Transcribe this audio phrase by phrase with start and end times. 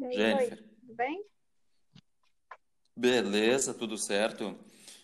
[0.00, 0.58] E Jennifer.
[0.58, 1.24] oi, tudo bem?
[2.96, 4.56] Beleza, tudo certo?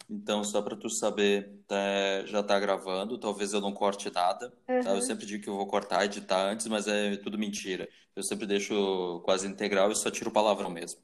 [0.08, 4.90] Então, só para tu saber, tá- já tá gravando, talvez eu não corte nada, tá?
[4.90, 7.88] Eu sempre digo que eu vou cortar, editar antes, mas é tudo mentira.
[8.14, 11.00] Eu sempre deixo quase integral e só tiro palavrão mesmo.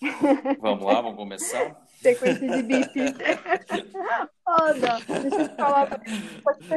[0.60, 1.86] Vamos lá, vamos começar?
[2.00, 2.92] Sequência de bip.
[4.44, 5.22] Oh, não.
[5.22, 6.00] Deixa eu falar.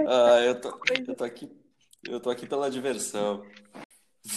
[0.07, 0.69] Ah, eu tô,
[1.07, 1.51] eu tô aqui,
[2.03, 3.43] eu tô aqui pela diversão.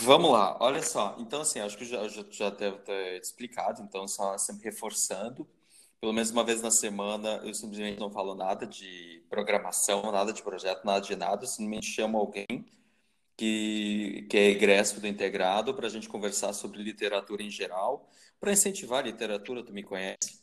[0.05, 1.17] Vamos lá, olha só.
[1.19, 5.49] Então, assim, acho que já, já, já deve ter explicado, então, só sempre reforçando.
[6.01, 10.43] Pelo menos uma vez na semana, eu simplesmente não falo nada de programação, nada de
[10.43, 11.43] projeto, nada de nada.
[11.45, 12.47] Eu simplesmente chamo alguém
[13.37, 18.09] que, que é egresso do integrado para a gente conversar sobre literatura em geral,
[18.41, 20.41] para incentivar a literatura, tu me conhece,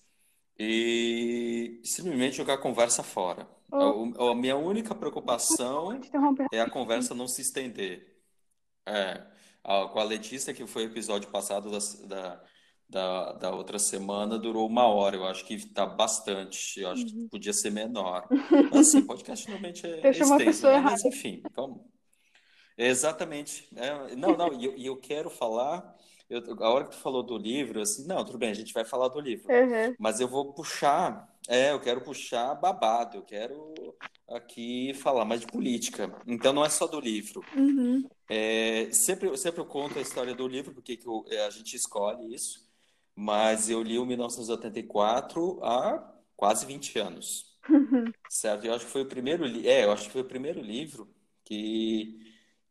[0.59, 3.47] e simplesmente jogar a conversa fora.
[3.79, 6.01] A, Oh, o- a minha única preocupação
[6.51, 8.15] é a conversa não se estender.
[8.87, 9.25] É,
[9.65, 12.43] a- com a Letícia, que foi o episódio passado da, da,
[12.89, 15.15] da, da outra semana, durou uma hora.
[15.17, 16.79] Eu acho que tá bastante.
[16.79, 17.27] Eu acho que Uhum.
[17.29, 18.27] podia ser menor.
[18.29, 18.31] Mas
[18.95, 20.79] assim, podcast normalmente é, Eu é chamo a extenso, pessoa né?
[20.81, 21.81] Mas enfim, vamos.
[22.77, 23.67] Exatamente.
[23.75, 25.95] É, não, não, e eu, eu quero falar.
[26.29, 28.83] eu- a hora que tu falou do livro, assim, não, tudo bem, a gente vai
[28.83, 29.51] falar do livro.
[29.51, 29.95] Aham.
[29.99, 33.73] Mas eu vou puxar, é, eu quero puxar babado, eu quero
[34.29, 36.15] aqui falar mais de política.
[36.27, 37.41] Então não é só do livro.
[37.55, 38.07] Uhum.
[38.29, 41.75] É, sempre, sempre eu conto a história do livro, porque que eu- é, a gente
[41.75, 42.67] escolhe isso,
[43.15, 47.55] mas eu li o 1984 há quase 20 anos,
[48.29, 48.65] certo?
[48.65, 51.13] Eu acho que foi o primeiro, é, eu acho que foi o primeiro livro
[51.45, 52.19] que,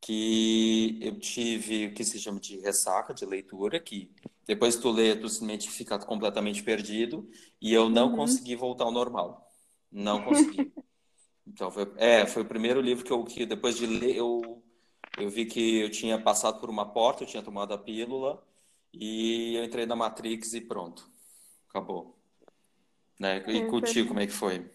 [0.00, 4.10] que eu tive o que se chama de ressaca de leitura, que
[4.46, 7.28] depois tu lê, tu simplesmente fica completamente perdido,
[7.60, 8.16] e eu não Uhum.
[8.16, 9.50] consegui voltar ao normal.
[9.90, 10.72] Não consegui.
[11.46, 14.62] Então, foi, é, foi o primeiro livro que eu, que depois de ler, eu,
[15.18, 18.42] eu vi que eu tinha passado por uma porta, eu tinha tomado a pílula,
[18.92, 21.10] e eu entrei na Matrix e pronto.
[21.68, 22.18] Acabou.
[23.18, 23.38] Né?
[23.50, 24.70] E É, contigo, como é que foi?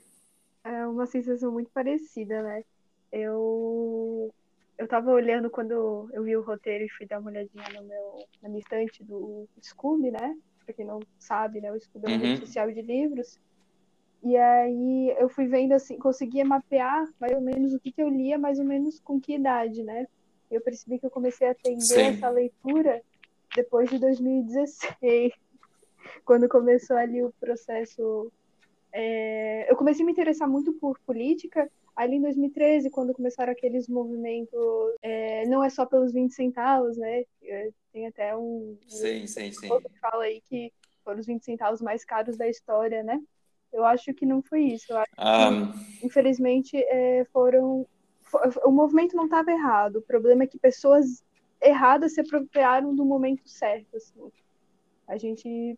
[0.64, 2.62] é uma sensação muito parecida, né?
[3.12, 4.34] Eu
[4.78, 8.26] eu tava olhando quando eu vi o roteiro e fui dar uma olhadinha no meu,
[8.42, 10.36] na minha estante do Scoob, né?
[10.66, 11.72] Pra quem não sabe, né?
[11.72, 12.40] O Scoob é uma rede Uhum.
[12.40, 13.38] social de livros.
[14.24, 18.10] E aí eu fui vendo assim, conseguia mapear mais ou menos o que que eu
[18.10, 20.08] lia, mais ou menos com que idade, né?
[20.52, 22.34] Eu percebi que eu comecei a atender essa Sim.
[22.34, 23.02] leitura
[23.56, 25.32] depois de 2016,
[26.26, 28.32] quando começou ali o processo.
[28.92, 33.88] é, Eu comecei a me interessar muito por política ali em 2013, quando começaram aqueles
[33.88, 34.60] movimentos.
[35.02, 37.24] é, Não é só pelos 20 centavos, né?
[37.44, 39.70] É, Tem até um, um Sim, sim, sim.
[39.72, 43.20] outro que fala aí que foram os 20 centavos mais caros da história, né?
[43.72, 44.94] Eu acho que não foi isso.
[44.96, 45.52] Acho que, Ah,
[46.04, 47.86] infelizmente, é, foram.
[48.24, 49.98] fo- O movimento não estava errado.
[49.98, 51.24] O problema é que pessoas
[51.62, 53.96] erradas se apropriaram do momento certo.
[53.96, 54.32] Assim.
[55.08, 55.78] A gente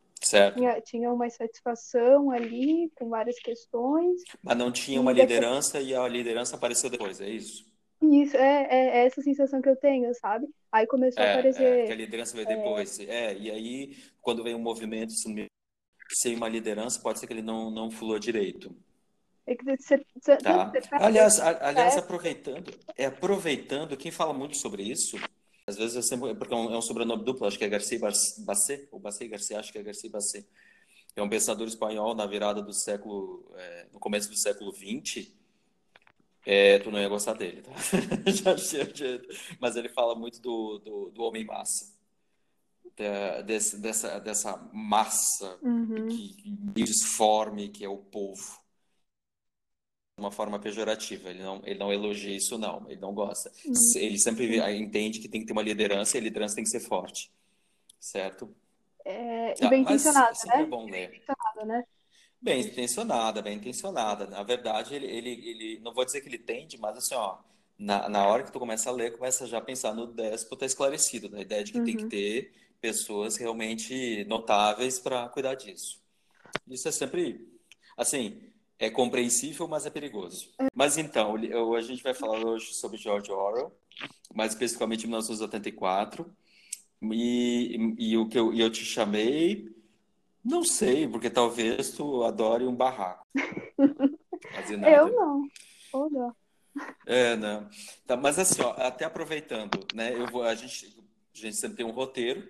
[0.54, 5.80] tinha, tinha uma satisfação ali com várias questões, Mas não tinha uma e daqui liderança
[5.82, 7.66] e a liderança apareceu depois, é isso?
[8.02, 10.48] isso é, é, é essa sensação que eu tenho, sabe?
[10.72, 11.96] Aí começou a É, é, que a aparecer.
[11.96, 13.00] liderança veio depois.
[13.00, 15.48] É, e aí, quando vem um movimento sem
[16.16, 18.76] sem uma liderança, pode ser que ele não, não fulou direito.
[19.46, 20.72] É que você, você, Tá.
[20.72, 25.18] você Aliás, a- aliás, é, aproveitando, é aproveitando, quem fala muito sobre isso,
[25.68, 28.00] às vezes eu sempre, porque é um, é um sobrenome duplo, acho que é Garcia
[28.00, 30.48] Basset, ou Basset Garcia, acho que é Garcia Basset.
[31.16, 35.34] É um pensador espanhol na virada do século, é, no começo do século XX.
[36.46, 37.72] É, tu não ia gostar dele, tá?
[39.60, 41.94] Mas ele fala muito do, do, do homem massa,
[42.98, 46.08] da- desse- dessa, dessa massa Uhum.
[46.08, 46.36] que
[46.76, 48.62] disforme que é o povo
[50.18, 51.30] de uma forma pejorativa.
[51.30, 52.86] Ele não, ele não elogia isso, não.
[52.90, 53.52] Ele não gosta.
[53.66, 53.96] Uhum.
[53.96, 56.80] Ele sempre entende que tem que ter uma liderança e a liderança tem que ser
[56.82, 57.32] forte.
[58.00, 58.56] Certo?
[59.06, 60.68] É, e Tá, bem mas intencionada, sempre é né?
[60.68, 61.24] bom ler.
[61.26, 61.84] Intencionada, né?
[62.42, 64.26] Bem intencionada, bem intencionada.
[64.28, 67.38] Na verdade, ele, ele, ele, não vou dizer que ele tende, mas assim, ó,
[67.78, 71.30] na, na hora que tu começa a ler, começa já a pensar no déspota esclarecido,
[71.30, 72.08] na ideia de que tem que Uhum.
[72.08, 76.02] ter pessoas realmente notáveis para cuidar disso.
[76.68, 77.48] Isso é sempre,
[77.96, 78.42] assim,
[78.80, 80.50] é compreensível, mas é perigoso.
[80.74, 81.36] Mas então,
[81.76, 83.72] a gente vai falar hoje sobre George Orwell,
[84.34, 86.26] mais especificamente 1984.
[87.04, 89.74] E, e o que eu, eu te chamei,
[90.44, 93.26] não sei, porque talvez tu adore um barraco.
[94.88, 95.48] Eu não.
[96.10, 96.36] Não.
[97.06, 97.70] É, não.
[98.08, 100.14] Tá, mas assim, ó, até aproveitando, né?
[100.14, 100.96] Eu vou, a gente,
[101.34, 102.50] a gente sempre tem um roteiro.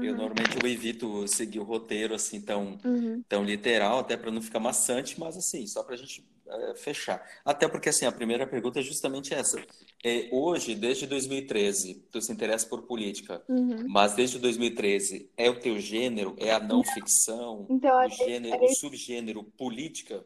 [0.00, 0.16] Eu Uhum.
[0.16, 3.24] normalmente eu evito seguir o roteiro assim tão Uhum.
[3.28, 7.26] tão literal, até para não ficar maçante, mas assim, só para a gente é, fechar.
[7.44, 9.64] Até porque, assim, a primeira pergunta é justamente essa.
[10.04, 13.86] É, hoje, desde 2013, tu se interessa por política, Uhum.
[13.86, 16.36] mas desde 2013, é o teu gênero?
[16.38, 17.70] É a não ficção?
[17.70, 20.24] Então, O gênero, o subgênero política?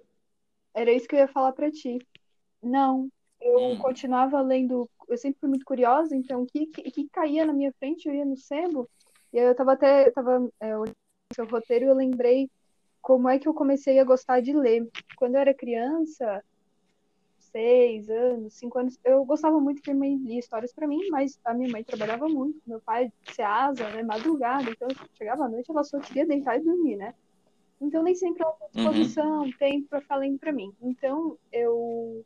[0.74, 1.98] era isso que eu ia falar pra ti.
[2.62, 3.08] Não,
[3.40, 7.44] eu Hum, continuava lendo, eu sempre fui muito curiosa, então o que, que, que caía
[7.46, 8.90] na minha frente, eu ia no sebo,
[9.32, 10.94] e aí eu tava até, tava, é, olhando
[11.32, 12.50] o seu roteiro e eu lembrei
[13.00, 14.88] como é que eu comecei a gostar de ler.
[15.16, 16.42] Quando eu era criança,
[17.38, 21.38] seis anos, cinco anos, eu gostava muito que minha mãe lia histórias pra mim, mas
[21.44, 25.84] a minha mãe trabalhava muito, meu pai asa, né, madrugada, então chegava à noite, ela
[25.84, 27.14] só queria deitar e dormir, né?
[27.80, 30.72] Então nem sempre ela tem uhum, disposição, tempo para lendo pra mim.
[30.82, 32.24] Então eu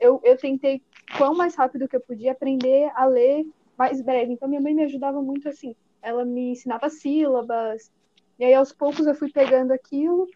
[0.00, 0.82] eu, eu tentei,
[1.18, 3.46] quão mais rápido que eu podia, aprender a ler
[3.76, 4.32] mais breve.
[4.32, 5.76] Então, minha mãe me ajudava muito assim.
[6.02, 7.90] Ela me ensinava sílabas,
[8.38, 10.26] e aí aos poucos eu fui pegando aquilo,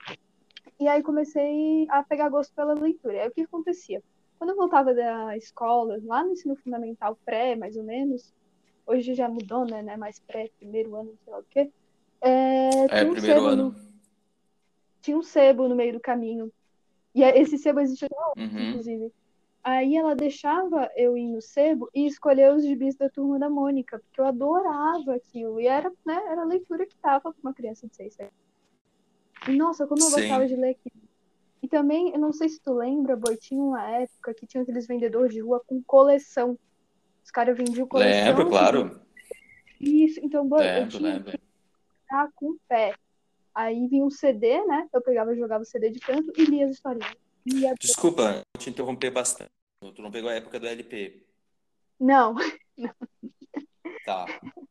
[0.78, 3.14] e aí comecei a pegar gosto pela leitura.
[3.14, 4.02] E aí o que acontecia?
[4.38, 8.32] Quando eu voltava da escola, lá no ensino fundamental pré, mais ou menos,
[8.86, 9.82] hoje já mudou, né?
[9.82, 11.70] né mais pré, primeiro ano, sei lá o quê.
[12.20, 13.70] É, É, um primeiro ano.
[13.70, 13.94] no,
[15.00, 16.50] tinha um sebo no meio do caminho.
[17.14, 19.12] E esse sebo existe até hoje, Uhum, inclusive.
[19.64, 23.98] Aí ela deixava eu ir no sebo e escolher os gibis da Turma da Mônica,
[23.98, 25.58] porque eu adorava aquilo.
[25.58, 28.32] E era, né, era a leitura que tava para uma criança de 6 anos.
[29.48, 30.60] E nossa, como eu gostava de sim.
[30.60, 31.02] ler aquilo.
[31.62, 34.86] E também, eu não sei se tu lembra, Boi, tinha uma época que tinha aqueles
[34.86, 36.58] vendedores de rua com coleção.
[37.24, 38.48] Os caras vendiam Lembro, coleção livros.
[38.50, 39.00] claro.
[39.80, 41.40] Isso, então, Boi, eu Lembro, tinha que lembro.
[42.02, 42.94] estar com o pé.
[43.54, 44.86] Aí vinha um CD, né?
[44.92, 47.23] Eu pegava e jogava o CD de canto e lia as historinhas.
[47.80, 49.50] Desculpa, te interromper bastante.
[49.94, 51.26] Tu não pegou a época do LP.
[51.98, 52.34] Não,
[54.04, 54.26] Tá.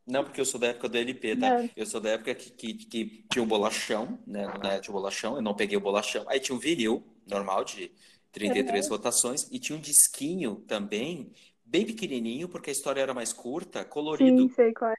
[0.05, 1.49] Não, porque eu sou da época do LP, tá?
[1.49, 1.69] não.
[1.75, 4.45] Eu sou da época que, que, que tinha o bolachão, né?
[4.45, 6.25] Não era, tinha o bolachão, eu não peguei o bolachão.
[6.27, 7.91] Aí tinha um vinil, normal, de
[8.31, 8.91] 33 Uhum.
[8.91, 11.31] rotações, e tinha um disquinho também,
[11.63, 14.49] bem pequenininho, porque a história era mais curta, Sim, colorido.
[14.49, 14.95] sei qual é.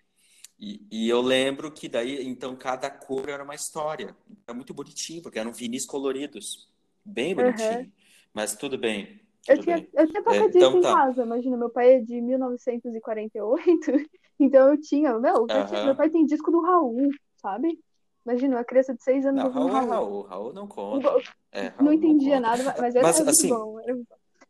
[0.58, 4.16] E, e eu lembro que daí, então, cada cor era uma história.
[4.46, 6.68] Era muito bonitinho, porque eram vinis coloridos.
[7.04, 7.92] Bem bonitinho.
[8.32, 9.88] Mas tudo bem, Eu tudo tinha, bem.
[9.92, 10.84] eu tinha É, toca disco então em tá.
[10.84, 13.90] casa, imagina, meu pai é de 1948,
[14.40, 17.10] então eu tinha, meu, eu tinha- meu pai tem disco do Raul,
[17.42, 17.78] sabe?
[18.24, 19.82] Imagina, uma criança de seis anos Não, Raul é Raul.
[19.82, 20.22] Raul.
[20.22, 21.22] Raul não Não, conta.
[21.52, 22.40] É, não Raul não entendia conta.
[22.40, 24.04] nada, mas era, Mas muito assim, bom, era bom.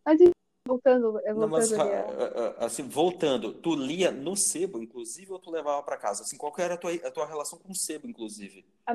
[0.05, 0.19] Mas
[0.69, 1.91] voltando, eh, não, mas voltando ali,
[2.59, 6.23] assim, voltando, tu lia no sebo, inclusive, ou tu levava para casa?
[6.23, 8.65] Assim, qual era a tua, a tua relação com o sebo, inclusive?
[8.87, 8.95] a-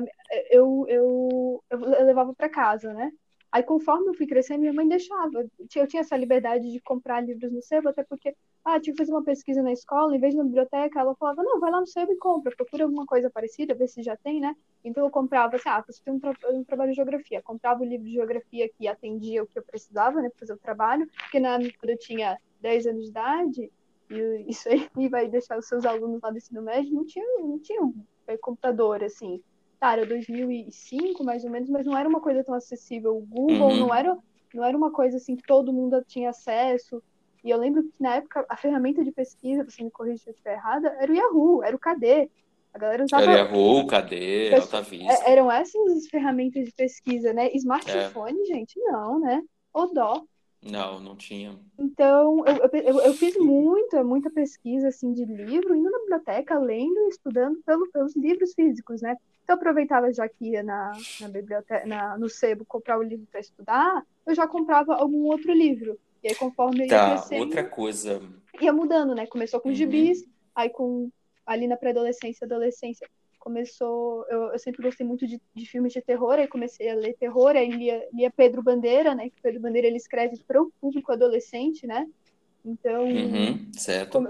[0.50, 3.10] eu, eu, eu levava para casa, né?
[3.52, 5.44] Aí, conforme eu fui crescendo, minha mãe deixava.
[5.74, 9.12] Eu tinha essa liberdade de comprar livros no sebo, até porque, ah, tinha que fazer
[9.12, 11.86] uma pesquisa na escola, em vez de na biblioteca, ela falava, não, vai lá no
[11.86, 14.54] sebo e compra, procura alguma coisa parecida, vê se já tem, né?
[14.84, 17.42] Então, eu comprava, assim, ah, você tem um, tra um trabalho de geografia.
[17.42, 20.58] Comprava o livro de geografia que atendia o que eu precisava, né, para fazer o
[20.58, 23.72] trabalho, porque na quando eu tinha 10 anos de idade,
[24.10, 27.58] e isso aí vai deixar os seus alunos lá do ensino médio, não tinha, não
[27.58, 28.04] tinha um
[28.40, 29.42] computador, assim.
[29.80, 33.16] Era 2005, mais ou menos, mas não era uma coisa tão acessível.
[33.16, 33.94] O Google não Uhum.
[33.94, 34.18] era,
[34.54, 37.02] não era uma coisa assim que todo mundo tinha acesso.
[37.42, 40.32] E eu lembro que na época a ferramenta de pesquisa, você me corrija se eu
[40.32, 42.30] estiver errada, era o Yahoo, era o KD.
[42.72, 43.32] A galera Era usava.
[43.32, 44.50] Yahoo, cadê?
[44.50, 45.24] pesso- Alta é, Vista.
[45.30, 47.46] Eram essas as ferramentas de pesquisa, né?
[47.46, 49.42] É, Smartphone, gente, não, né?
[49.72, 50.22] O dó.
[50.62, 51.58] não, não tinha.
[51.78, 56.58] Então, eu, eu, eu- eu fiz muita, muita pesquisa, assim, de livro, indo na biblioteca,
[56.58, 59.16] lendo e estudando pelo, pelos livros físicos, né?
[59.50, 63.40] Eu aproveitava já que ia na, na biblioteca, na, no sebo comprar o livro para
[63.40, 65.98] estudar, eu já comprava algum outro livro.
[66.22, 68.20] E aí, conforme eu ia Tá, outra crescendo, coisa.
[68.60, 69.26] ia mudando, né?
[69.26, 69.74] Começou com Uhum.
[69.74, 71.10] gibis, aí com,
[71.44, 73.08] ali na pré-adolescência, adolescência,
[73.40, 77.16] começou, eu, eu sempre gostei muito de, de filmes de terror, aí comecei a ler
[77.18, 79.30] terror, aí lia, lia Pedro Bandeira, né?
[79.30, 82.06] Que Pedro Bandeira, ele escreve para o público adolescente, né?
[82.64, 83.58] Então, Uhum,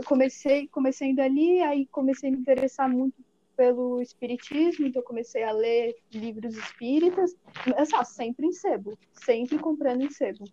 [0.06, 3.16] comecei, comecei indo ali, aí comecei a me interessar muito
[3.60, 7.36] pelo espiritismo, então comecei a ler livros espíritas,
[7.66, 10.44] mas ah, sempre em sebo, sempre comprando em sebo.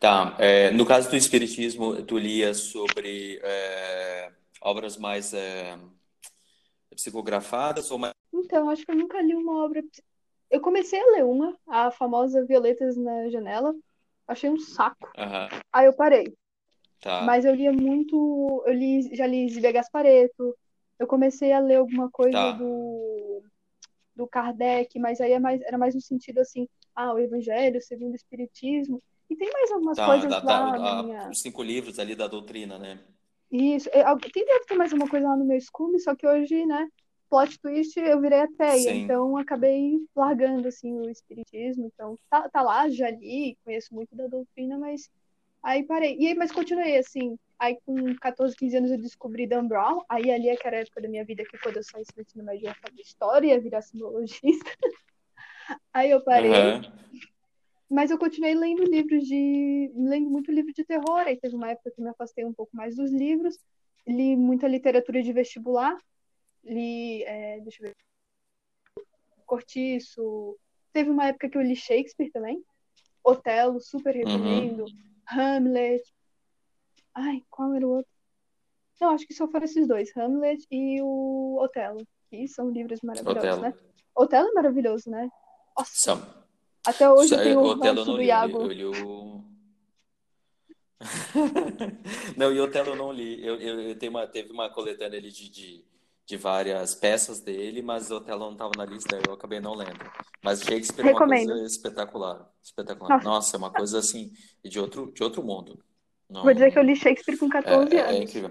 [0.00, 5.78] Tá, é, no caso do Espiritismo, tu lia sobre é, obras mais é,
[6.88, 8.14] psicografadas ou mais.
[8.32, 9.84] Então, acho que eu nunca li uma obra.
[10.50, 13.74] Eu comecei a ler uma, a famosa Violetas na Janela,
[14.26, 15.12] achei um saco.
[15.18, 16.34] Aham, Aí eu parei.
[16.98, 20.56] tá, Mas eu lia muito, eu li, já li Zíbia Gasparetto,
[21.00, 23.42] eu comecei a ler alguma coisa tá, do,
[24.14, 28.12] do Kardec, mas aí é mais, era mais no sentido assim, ah, o Evangelho segundo
[28.12, 29.02] o Espiritismo.
[29.28, 31.30] E tem mais algumas tá, coisas da, lá da- minha.
[31.30, 33.00] os cinco livros ali da doutrina, né?
[33.50, 36.64] Isso, é, tem deve ter mais uma coisa lá no meu Scooby, só que hoje,
[36.66, 36.86] né,
[37.30, 38.78] plot twist, eu virei ateia.
[38.78, 39.04] Sim.
[39.04, 41.86] Então, acabei largando, assim, o espiritismo.
[41.86, 45.08] Então, tá, tá lá, já li, conheço muito da doutrina, mas
[45.62, 46.16] aí parei.
[46.18, 47.38] E aí, mas continuei, assim.
[47.60, 50.02] Aí, com 14, 15 anos, eu descobri Dan Brown.
[50.08, 52.22] Aí, ali, é que era a época da minha vida que quando eu saí do
[52.22, 54.70] ensino médio, eu ia fazer história, ia virar simbologista.
[55.92, 56.50] aí, eu parei.
[56.50, 57.00] Aham.
[57.90, 59.92] Mas eu continuei lendo livros de.
[59.94, 61.18] lendo muito livro de terror.
[61.26, 63.58] Aí teve uma época que eu me afastei um pouco mais dos livros.
[64.06, 65.98] Li muita literatura de vestibular.
[66.64, 67.24] Li.
[67.24, 67.96] é, deixa eu ver.
[69.44, 70.56] Cortiço.
[70.92, 72.64] Teve uma época que eu li Shakespeare também.
[73.22, 74.86] Otelo, super recomendo.
[75.26, 76.02] Hamlet.
[77.20, 78.10] Ai, qual era o outro?
[78.98, 83.42] Não, acho que só foram esses dois, Hamlet e o Otelo, que são livros maravilhosos,
[83.42, 83.60] Otelo.
[83.62, 83.74] né?
[84.14, 85.28] Otelo é maravilhoso, né?
[85.76, 86.22] Nossa, São.
[86.86, 89.44] até hoje tenho o Otelo não do li, eu Iago.
[92.36, 93.42] Não, e Otelo eu não li.
[93.42, 95.82] Eu, eu, eu tenho uma, teve uma coletânea ali de, de,
[96.26, 99.98] de várias peças dele, mas Otelo não estava na lista, eu acabei não lendo.
[100.44, 102.52] Mas Shakespeare é uma coisa espetacular.
[102.62, 103.16] Espetacular.
[103.16, 103.24] Nossa.
[103.24, 104.30] Nossa, é uma coisa assim,
[104.62, 105.82] de outro, de outro mundo.
[106.30, 108.30] Não, Vou dizer que eu li Shakespeare com é, 14 é- é anos.
[108.30, 108.50] incrível.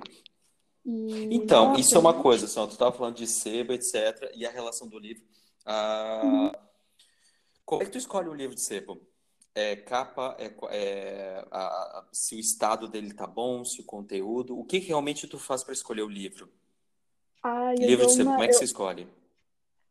[0.86, 2.22] E, Então, nossa, isso é uma gente.
[2.22, 5.24] coisa, assim, ó, tu estava falando de sebo, etc., e a relação do livro.
[5.66, 6.58] Ah,
[7.66, 9.02] como é que tu escolhe um livro de sebo?
[9.56, 11.60] É capa, é, é, a-
[12.00, 15.40] a- se o estado dele tá bom, se o conteúdo, o que que realmente tu
[15.40, 16.52] faz para escolher o livro?
[17.80, 18.32] Eu Livro de sebo, uma.
[18.34, 19.08] como é que eu- você escolhe?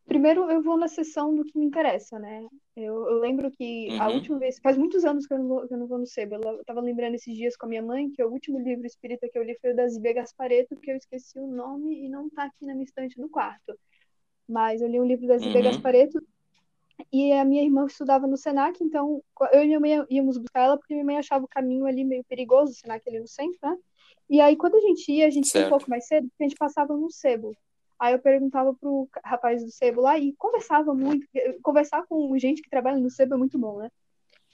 [0.08, 2.46] Primeiro eu vou na seção do que me interessa, né?
[2.74, 4.14] Eu, eu lembro que a Uhum.
[4.14, 6.36] última vez, faz muitos anos que eu não vou, eu não vou no sebo.
[6.36, 9.28] Eu eu tava lembrando esses dias com a minha mãe que o último livro espírita
[9.30, 12.30] que eu li foi o da Zíbia Gaspareto, que eu esqueci o nome e não
[12.30, 13.78] tá aqui na minha estante do quarto.
[14.48, 15.64] Mas eu li um livro da Zíbia Uhum.
[15.64, 16.18] Gaspareto
[17.12, 19.22] e a minha irmã estudava no Senac, então
[19.52, 22.24] eu e minha mãe íamos buscar ela porque minha mãe achava o caminho ali meio
[22.24, 23.76] perigoso, o Senac ali no centro, né?
[24.30, 25.68] E aí quando a gente ia, a gente ia um Certo.
[25.68, 27.54] pouco mais cedo, porque a gente passava no sebo.
[27.98, 32.62] Aí eu perguntava pro rapaz do sebo lá e conversava muito, porque conversar com gente
[32.62, 33.90] que trabalha no sebo é muito bom, né?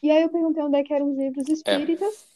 [0.03, 2.27] E aí eu perguntei onde é que eram os livros espíritas.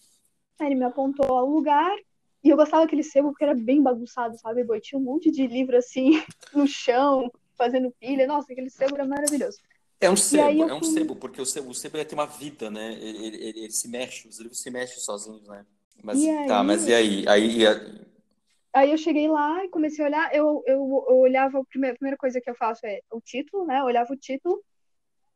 [0.59, 1.97] Aí ele me apontou ao lugar.
[2.43, 4.81] E eu gostava daquele sebo porque era bem bagunçado, sabe, boi?
[4.81, 6.13] Tinha um monte de livro assim
[6.55, 8.27] no chão, fazendo pilha.
[8.27, 9.59] Nossa, aquele sebo era maravilhoso.
[10.01, 12.71] É um sebo, é um fui- sebo, porque o sebo, o sebo tem uma vida,
[12.71, 12.93] né?
[12.95, 15.67] Ele, ele- ele- se mexe, os livros se mexem sozinhos, né?
[16.03, 17.29] Mas, E tá, aí- mas e aí?
[17.29, 17.67] Aí,
[18.73, 20.35] Aí eu cheguei lá e comecei a olhar.
[20.35, 23.67] Eu, eu, eu olhava, a primeira, a primeira coisa que eu faço é o título,
[23.67, 23.81] né?
[23.81, 24.63] Eu olhava o título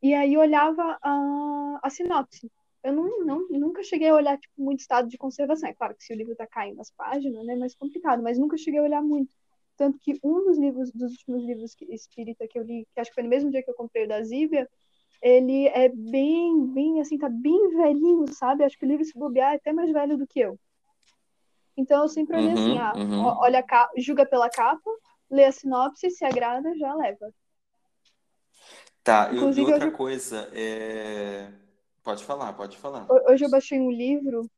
[0.03, 2.51] e aí olhava a, a sinopse.
[2.83, 5.69] Eu não, não, nunca cheguei a olhar tipo, muito estado de conservação.
[5.69, 8.39] É claro que se o livro tá caindo as páginas, né, é mais complicado, mas
[8.39, 9.35] nunca cheguei a olhar muito.
[9.77, 13.11] Tanto que um dos livros, dos últimos livros que, espírita que eu li, que acho
[13.11, 14.69] que foi no mesmo dia que eu comprei o da Zíbia,
[15.23, 18.65] ele é bem, bem, assim, tá bem velhinho, sabe?
[18.65, 20.59] Acho que o livro, se bobear, é até mais velho do que eu.
[21.77, 23.25] Então eu sempre olhei assim, Uhum, ah, uhum.
[23.41, 24.91] olha a capa, julga pela capa,
[25.31, 27.33] lê a sinopse, se agrada, já leva.
[29.03, 31.51] Tá, e- e Inclusive, outra hoje- coisa, é...
[32.03, 33.07] Pode falar, pode falar.
[33.11, 34.49] Ho- Hoje eu baixei um livro,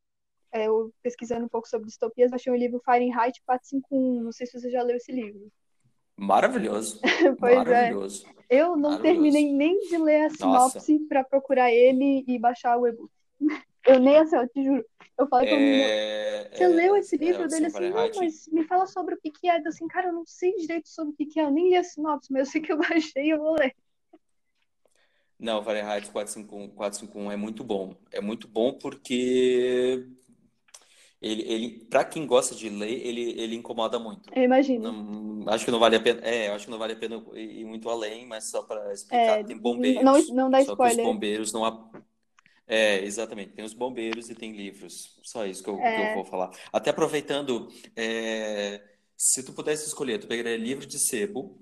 [0.52, 4.22] é, eu pesquisando um pouco sobre distopias, baixei um livro Fahrenheit 451.
[4.22, 5.48] Não sei se você já leu esse livro.
[6.16, 7.00] Maravilhoso,
[7.40, 7.64] Pois é.
[7.64, 8.26] maravilhoso.
[8.48, 13.10] Eu não terminei nem de ler a sinopse para procurar ele e baixar o e-book.
[13.86, 14.84] Eu nem assim, eu te juro.
[15.18, 18.48] Eu falei pra É, você é, leu esse é, livro o dele assim, não, mas
[18.48, 19.58] me fala sobre o que que é.
[19.60, 21.76] Eu assim, cara, eu não sei direito sobre o que que é, eu nem li
[21.76, 23.74] a sinopse, mas eu sei que eu baixei e eu vou ler.
[25.38, 27.94] Não, Fahrenheit 451, 451 é muito bom.
[28.10, 30.06] É muito bom porque
[31.20, 34.28] ele, ele para quem gosta de ler, ele, ele incomoda muito.
[34.34, 34.92] Eu imagino.
[34.92, 36.20] Não, acho que não vale a pena.
[36.20, 39.42] É, acho que não vale a pena ir muito além, mas só para explicar, É,
[39.44, 40.28] tem não, bombeiros.
[40.28, 41.06] não dá Só que os spoiler.
[41.06, 41.90] bombeiros não.
[42.66, 43.52] É, exatamente.
[43.52, 45.18] Tem os bombeiros e tem livros.
[45.22, 46.14] Só isso que eu, que eu É.
[46.14, 46.50] vou falar.
[46.72, 48.82] Até aproveitando, é,
[49.16, 51.60] se tu pudesse escolher, tu pegaria livro de sebo,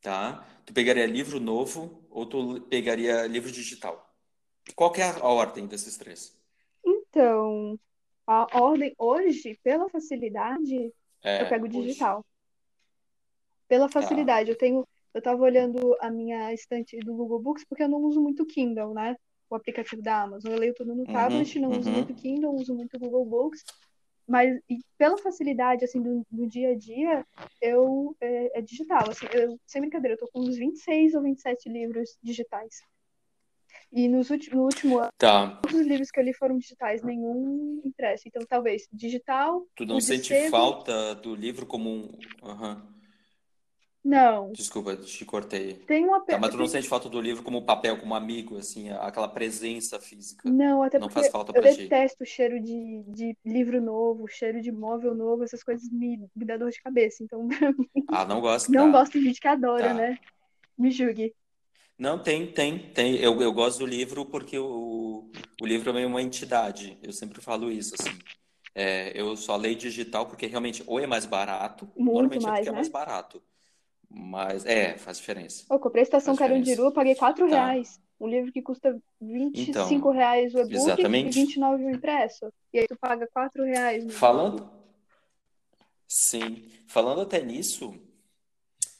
[0.00, 0.46] tá?
[0.64, 4.08] Tu pegaria livro novo ou tu pegaria livro digital?
[4.76, 6.38] Qual é a ordem desses três?
[6.84, 7.78] Então,
[8.26, 10.92] a ordem hoje, pela facilidade,
[11.22, 11.88] É, eu pego hoje.
[11.88, 12.24] digital.
[13.68, 13.92] Pela Tá.
[13.92, 14.50] facilidade.
[14.50, 18.20] Eu tenho, eu tava olhando a minha estante do Google Books porque eu não uso
[18.20, 19.16] muito Kindle, né?
[19.50, 20.52] O aplicativo da Amazon.
[20.52, 21.96] Eu leio tudo no Uhum, tablet, não uso uhum.
[21.96, 23.64] muito Kindle, uso muito Google Books.
[24.26, 24.60] Mas
[24.96, 27.26] pela facilidade, assim, do, do dia a dia,
[27.60, 29.10] eu é, é digital.
[29.10, 32.76] Assim, eu, sem brincadeira, eu tô com uns 26 ou 27 livros digitais.
[33.92, 35.58] E nos últimos, no último ano, Tá.
[35.62, 38.22] todos os livros que eu li foram digitais, nenhum impresso.
[38.28, 42.10] Então, talvez digital, Tu não sente sebo, falta do livro como um.
[42.44, 42.99] Aham.
[44.04, 44.52] Não.
[44.52, 45.74] Desculpa, te cortei.
[45.86, 48.90] Tem uma Tá, mas tu não sente falta do livro como papel, como amigo, assim,
[48.90, 50.48] aquela presença física.
[50.50, 51.92] Não, até Não porque faz falta eu pra ti.
[51.92, 56.44] detesto o cheiro de, de livro novo, cheiro de móvel novo, essas coisas me, me
[56.46, 57.22] dão dor de cabeça.
[57.22, 57.46] Então,
[58.08, 58.70] Ah, não gosto?
[58.70, 59.94] não Tá, gosto de gente que adora, tá.
[59.94, 60.18] né?
[60.78, 61.34] Me julgue.
[61.98, 63.16] Não, tem, tem, tem.
[63.16, 65.30] Eu, eu gosto do livro porque o,
[65.60, 66.98] o livro é meio uma entidade.
[67.02, 68.18] Eu sempre falo isso, assim.
[68.74, 72.52] É, eu só leio digital porque realmente ou é mais barato, Muito normalmente é mais,
[72.52, 72.78] porque é né?
[72.78, 73.42] mais barato.
[74.12, 75.64] Mas, é, faz diferença.
[75.70, 76.48] Eu comprei Estação Faz.
[76.50, 77.54] Carandiru, eu paguei 4 Tá.
[77.54, 78.00] reais.
[78.18, 81.34] Um livro que custa 25 Então, reais o e-book e exatamente.
[81.34, 82.52] 29 o impresso.
[82.72, 84.12] E aí tu paga 4 reais.
[84.12, 84.68] Falando,
[86.06, 87.94] sim, falando até nisso,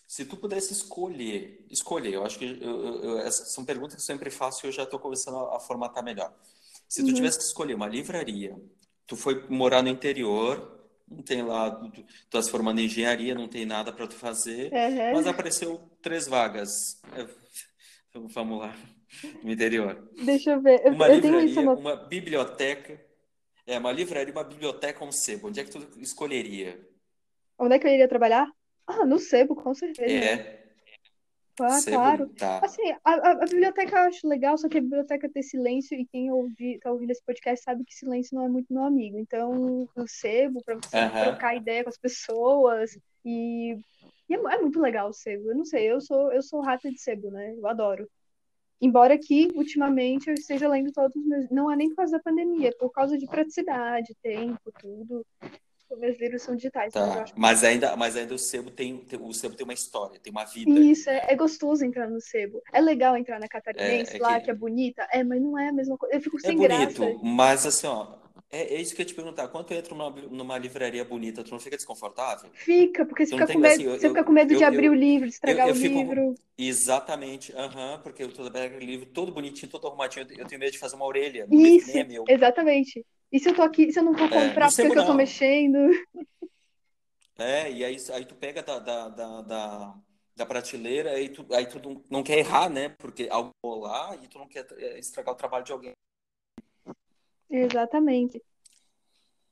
[0.07, 4.05] se tu pudesse escolher, escolher, eu acho que eu- eu- essas são perguntas que eu
[4.07, 6.33] sempre faço e eu já estou começando a, a formatar melhor.
[6.89, 7.15] Se tu Uhum.
[7.15, 8.57] tivesse que escolher uma livraria,
[9.07, 10.80] tu foi morar no interior,
[11.11, 14.15] não tem lá, tu, tu tá se formando em engenharia, não tem nada para tu
[14.15, 15.13] fazer, Uhum.
[15.13, 17.01] mas apareceu três vagas.
[17.13, 17.27] É,
[18.13, 18.75] Vamos lá,
[19.43, 20.09] no interior.
[20.25, 20.81] Deixa eu ver.
[20.85, 21.81] Eu, Uma eu tenho isso livraria, anotado.
[21.81, 23.01] uma biblioteca,
[23.67, 25.49] é, uma livraria, uma biblioteca, um sebo.
[25.49, 26.81] Onde é que tu escolheria?
[27.59, 28.51] Onde é que eu iria trabalhar?
[28.87, 30.13] Ah, no sebo, com certeza.
[30.13, 30.60] É,
[31.63, 32.29] Ah, claro.
[32.39, 32.61] tá.
[32.63, 36.07] Assim, a, a- a biblioteca eu acho legal, só que a biblioteca tem silêncio e
[36.07, 39.19] quem ouvi, tá ouvindo esse podcast sabe que silêncio não é muito meu amigo.
[39.19, 43.73] Então, o sebo, pra você trocar ideia com as pessoas e,
[44.29, 45.51] e é, é muito legal o sebo.
[45.51, 47.55] Eu não sei, eu sou eu sou rata de sebo, né?
[47.57, 48.09] Eu adoro.
[48.81, 51.51] Embora que, ultimamente, eu esteja lendo todos os meus.
[51.51, 55.27] Não é nem por causa da pandemia, é por causa de praticidade, tempo, tudo.
[55.91, 58.71] Os meus livros são digitais, mas eu Tá, acho mas ainda, mas ainda o sebo
[58.71, 60.89] tem, tem- o sebo tem uma história, tem uma vida.
[60.91, 62.63] Isso, é, é gostoso entrar no sebo.
[62.73, 65.07] É legal entrar na Catarinense É, é lá, que- que é bonita.
[65.13, 66.15] É, mas não é a mesma coisa.
[66.17, 67.17] Eu fico É sem bonito, graça.
[67.23, 68.19] mas assim, ó,
[68.51, 69.49] é, é isso que eu ia te perguntar.
[69.49, 72.51] Quando tu entra numa, numa livraria bonita, tu não fica desconfortável?
[72.53, 74.63] Fica, porque você fica tem com medo, assim, eu, você eu, fica com medo de
[74.63, 76.37] eu, abrir eu, o livro, de eu, estragar o eu fico livro.
[76.59, 80.73] exatamente, aham, porque eu tô pego aquele livro todo bonitinho, todo arrumadinho, eu tenho medo
[80.73, 83.05] de fazer uma orelha Isso, é exatamente.
[83.33, 84.99] E se eu tô aqui, se eu não vou É, comprar porque é sebo que
[84.99, 85.79] eu tô mexendo?
[87.39, 89.95] É, e aí, aí tu pega da, da, da, da,
[90.37, 92.91] da prateleira, aí tu, aí tu não, quer errar, né?
[92.91, 95.93] Porque algo lá e tu não quer é, estragar o trabalho de alguém.
[97.51, 98.43] Exatamente.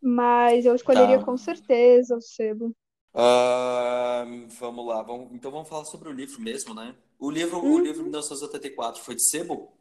[0.02, 1.24] Mas eu escolheria Tá.
[1.24, 2.74] com certeza o sebo.
[3.14, 4.24] Ah,
[4.60, 6.94] vamos lá, vamos, então vamos falar sobre o livro mesmo, né?
[7.18, 8.02] O livro, o livro Uhum.
[8.02, 9.72] 1984 foi de sebo?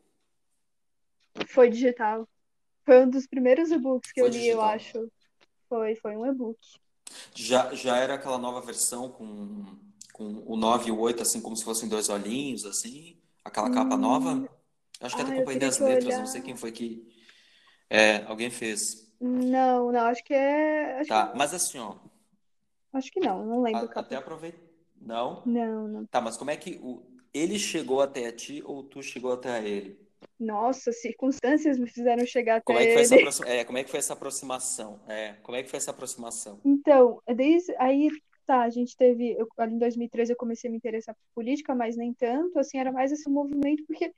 [1.47, 2.27] Foi digital.
[2.87, 4.75] Foi um dos primeiros e-books que eu Foi li, eu digital.
[4.75, 5.11] acho.
[5.69, 6.59] Foi, foi um e-book.
[7.35, 9.65] Já, já era aquela nova versão com,
[10.13, 13.17] com o 9 e o 8, assim, como se fossem dois olhinhos, assim?
[13.43, 14.49] Aquela capa Hum, nova?
[15.01, 16.19] Acho que ah, eu teria das que Letras, olhar.
[16.19, 17.07] não sei quem foi que...
[17.89, 19.07] É, alguém fez.
[19.19, 20.99] Não, não, acho que é.
[20.99, 21.95] Acho, Tá, mas assim, ó,
[22.93, 24.07] acho que não, não lembro a- capa.
[24.07, 24.59] até aproveita...
[24.99, 25.45] Não?
[25.45, 26.07] Não, não.
[26.11, 27.05] Tá, mas como é que o...
[27.33, 30.06] ele chegou até ti ou tu chegou até ele?
[30.39, 33.49] Nossa, circunstâncias me fizeram chegar Como até é que foi essa aproxima...
[33.49, 34.99] é, como é que foi essa aproximação?
[35.07, 36.59] É, como é que foi essa aproximação?
[36.63, 38.09] Então, desde aí,
[38.45, 41.73] tá, a gente teve, eu, ali em 2013 eu comecei a me interessar por política,
[41.75, 44.11] mas nem tanto, assim, era mais esse movimento, porque,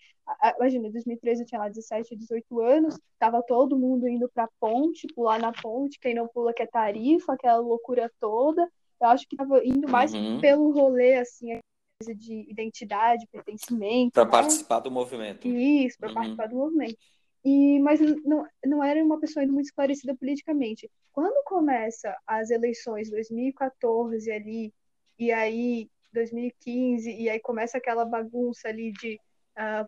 [0.58, 5.08] imagina, em 2013 eu tinha lá 17, 18 anos, tava todo mundo indo pra ponte,
[5.16, 8.70] pular na ponte, quem não pula quer tarifa, aquela loucura toda,
[9.02, 10.40] eu acho que tava indo mais Uhum.
[10.42, 11.58] pelo rolê, assim,
[12.00, 14.32] coisa de identidade, pertencimento, Para né?
[14.32, 15.46] participar do movimento.
[15.48, 16.14] Isso, para Uhum.
[16.16, 16.98] participar do movimento.
[17.44, 20.90] E, mas não, não era uma pessoa ainda muito esclarecida politicamente.
[21.12, 24.74] Quando começa as eleições 2014 ali,
[25.18, 29.20] e aí 2015, e aí começa aquela bagunça ali de
[29.56, 29.86] ah,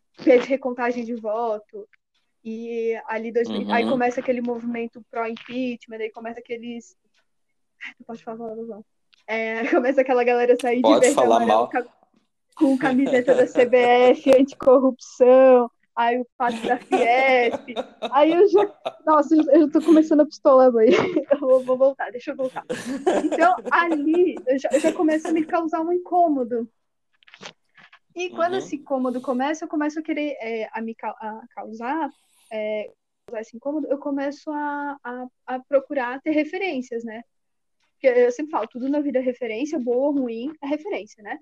[0.48, 1.88] recontagem de voto,
[2.44, 3.90] e ali 2000, aí Uhum.
[3.90, 6.96] começa aquele movimento pró-impeachment, aí começa aqueles.
[8.00, 8.86] Não pode falar palavrão.
[9.28, 11.70] É, começa aquela galera sair de Pode verde e falar amarelo mal.
[12.56, 17.76] Com camiseta da CBF, anticorrupção, aí o pacto da Fiesp.
[18.12, 18.68] Aí eu já.
[19.06, 20.88] Nossa, eu eu tô começando a pistolar, mãe.
[21.32, 22.64] Eu vou, vou voltar, deixa eu voltar.
[23.24, 26.70] Então, ali, eu já, eu já começo a me causar um incômodo.
[28.16, 28.58] E quando Uhum.
[28.60, 32.12] esse incômodo começa, eu começo a querer é, a me ca- a causar,
[32.52, 32.92] é,
[33.26, 37.24] causar esse incômodo, eu começo a, a, a procurar ter referências, né?
[37.94, 41.40] Porque eu sempre falo, tudo na vida é referência, boa ou ruim, é referência, né?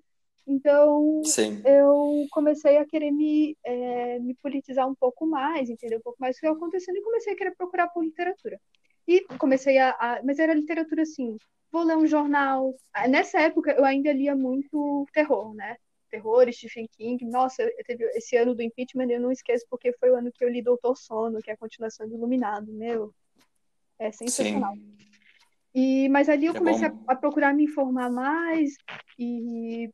[0.50, 1.64] Então, Sim.
[1.64, 6.36] eu comecei a querer me, é, me politizar um pouco mais, entender um pouco mais
[6.38, 8.60] o que estava acontecendo e comecei a querer procurar por literatura.
[9.08, 11.38] E comecei a, a- Mas era literatura assim,
[11.72, 12.74] vou ler um jornal.
[12.94, 15.78] Ah, Nessa época eu ainda lia muito terror, né?
[16.10, 17.24] Terror, Stephen King.
[17.26, 20.50] Nossa, teve esse ano do impeachment, eu não esqueço porque foi o ano que eu
[20.50, 22.72] li Doutor Sono, que é a continuação do Iluminado.
[22.74, 23.14] Meu,
[24.00, 24.74] é sensacional.
[24.74, 24.98] Sim.
[25.74, 28.74] E, mas ali eu É comecei a, a procurar me informar mais
[29.18, 29.90] e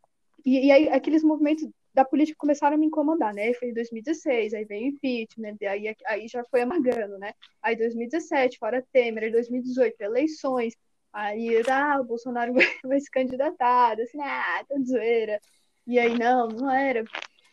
[0.46, 3.54] e, e aí aqueles movimentos da política começaram a me incomodar, né?
[3.54, 7.34] Foi em 2016, aí veio o impeachment, aí, aí já foi amargando, né?
[7.62, 10.76] Aí 2017, fora Temer, aí 2018, eleições,
[11.14, 12.54] aí ah, o Bolsonaro
[12.84, 15.40] vai se candidatar, assim, ah, tá zoeira.
[15.88, 17.04] E aí, não, não era.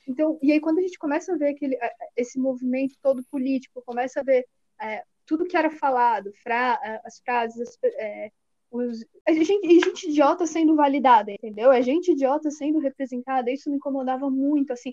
[0.08, 1.78] Então, e aí quando a gente começa a ver aquele,
[2.16, 4.44] esse movimento todo político, começa a ver
[4.80, 8.32] é, tudo que era falado, fra as frases, as, é,
[8.72, 11.70] os, a gente, gente idiota sendo validada, entendeu?
[11.70, 14.92] É gente idiota sendo representada, isso me incomodava muito, assim,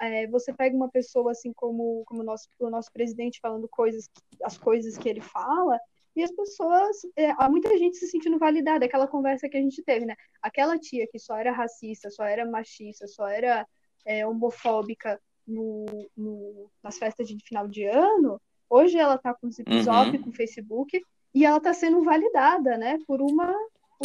[0.00, 4.08] é, você pega uma pessoa assim como, como o, nosso, o nosso presidente falando coisas,
[4.44, 5.80] as coisas que ele fala,
[6.14, 9.82] e as pessoas, é, há muita gente se sentindo validada, aquela conversa que a gente
[9.82, 10.14] teve, né?
[10.40, 13.66] Aquela tia que só era racista, só era machista, só era
[14.04, 15.84] é, homofóbica no,
[16.16, 20.22] no, nas festas de final de ano, hoje ela tá com o Zip uhum.
[20.22, 21.00] com o Facebook,
[21.36, 23.54] e ela está sendo validada, né, por uma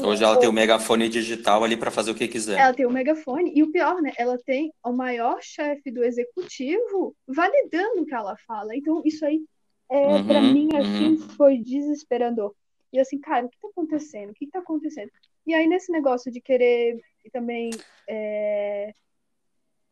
[0.04, 2.58] Hoje ela tem o megafone digital ali para fazer o que quiser.
[2.58, 7.16] Ela tem o megafone e o pior, né, ela tem o maior chefe do executivo
[7.28, 8.76] validando o que ela fala.
[8.76, 9.42] Então isso aí
[9.90, 11.30] é uhum, para mim assim uhum.
[11.38, 12.54] foi desesperador.
[12.92, 14.30] E assim, cara, o que está acontecendo?
[14.32, 15.12] O que está acontecendo?
[15.46, 17.72] E aí nesse negócio de querer também
[18.10, 18.94] é,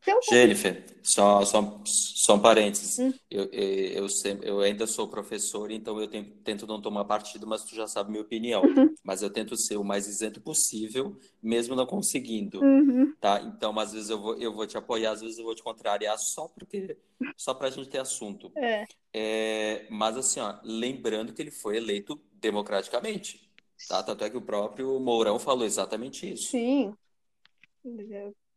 [0.02, 3.00] então, Jennifer, só, só, só um parênteses.
[3.00, 3.14] Hum.
[3.30, 7.64] Eu, eu, eu, eu, ainda sou professor, então eu tento, tento não tomar partido, mas
[7.64, 8.62] tu já sabe minha opinião.
[8.64, 8.96] Uhum.
[9.04, 12.62] Mas eu tento ser o mais isento possível, mesmo não conseguindo.
[12.62, 13.14] Uhum.
[13.20, 13.42] Tá?
[13.42, 16.18] Então, às vezes eu vou, eu vou te apoiar, às vezes eu vou te contrariar,
[16.18, 16.98] só porque
[17.36, 18.52] só para a gente ter assunto.
[18.56, 18.88] É.
[19.14, 23.50] É, mas assim, ó, lembrando que ele foi eleito democraticamente.
[23.88, 24.02] Tá?
[24.02, 26.50] Tanto é que o próprio Mourão falou exatamente isso.
[26.50, 26.94] Sim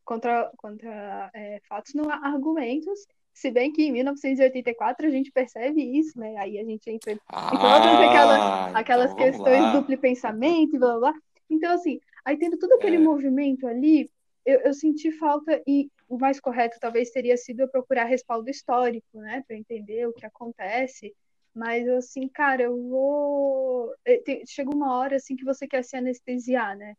[0.04, 3.06] contra, contra é, fatos, não há argumentos.
[3.32, 6.36] Se bem que em 1984 a gente percebe isso, né?
[6.36, 10.98] Aí a gente entra, ah, entra aquelas, aquelas então questões de duplo pensamento e blá,
[10.98, 11.20] blá blá.
[11.48, 12.98] Então, assim, aí tendo todo aquele é.
[12.98, 14.10] movimento ali,
[14.44, 19.18] eu, eu, senti falta, e o mais correto talvez teria sido eu procurar respaldo histórico,
[19.18, 19.42] né?
[19.46, 21.14] Para entender o que acontece.
[21.54, 23.94] Mas, assim, cara, eu vou.
[24.06, 26.94] Eh, chega uma hora, assim, que você quer se anestesiar, né?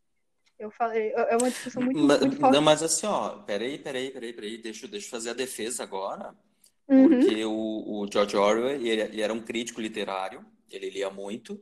[0.58, 2.54] Eu falei, é uma discussão muito, mas, muito forte.
[2.54, 6.34] Não, mas assim, ó, peraí, peraí, peraí, peraí, deixa, deixa eu fazer a defesa agora.
[6.88, 7.08] Uhum.
[7.08, 11.60] Porque o, o George Orwell, ele, ele, era um crítico literário, ele lia muito,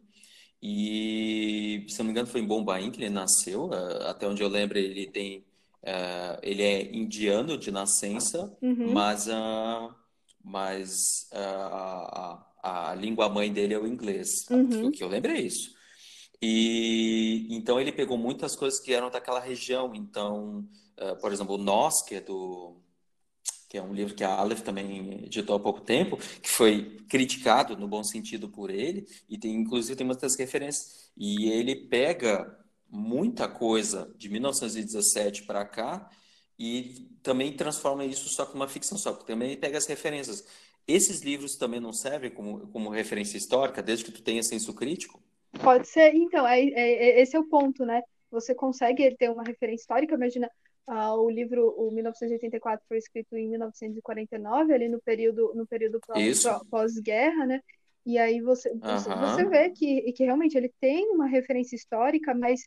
[0.62, 4.48] e, se não me engano, foi em Bombaim que ele nasceu, uh, até onde eu
[4.48, 5.38] lembro, ele tem,
[5.82, 8.92] uh, ele é indiano de nascença, uhum.
[8.92, 9.92] mas, uh,
[10.44, 14.86] mas a, a, língua mãe dele é o inglês, uhum.
[14.86, 15.72] o que eu lembro é isso.
[16.42, 19.94] E então ele pegou muitas coisas que eram daquela região.
[19.94, 20.68] Então,
[21.00, 22.76] uh, por exemplo, Nós, que é do
[23.68, 27.74] que é um livro que a Aleph também editou há pouco tempo, que foi criticado
[27.74, 31.10] no bom sentido por ele e tem inclusive tem muitas referências.
[31.16, 32.54] E ele pega
[32.90, 36.10] muita coisa de 1917 para cá
[36.58, 40.44] e também transforma isso só com uma ficção só, porque também pega as referências.
[40.86, 45.18] Esses livros também não servem como, como referência histórica, desde que tu tenha senso crítico?
[45.60, 48.02] Pode ser, então, é, é, é, esse é o ponto, né?
[48.30, 50.50] Você consegue ter uma referência histórica, imagina,
[50.88, 56.00] uh, o livro, o 1984 foi escrito em 1949, ali no período, no período
[56.70, 57.60] pós-guerra, né?
[58.04, 62.60] E aí você, você, você, vê que, que realmente ele tem uma referência histórica, mas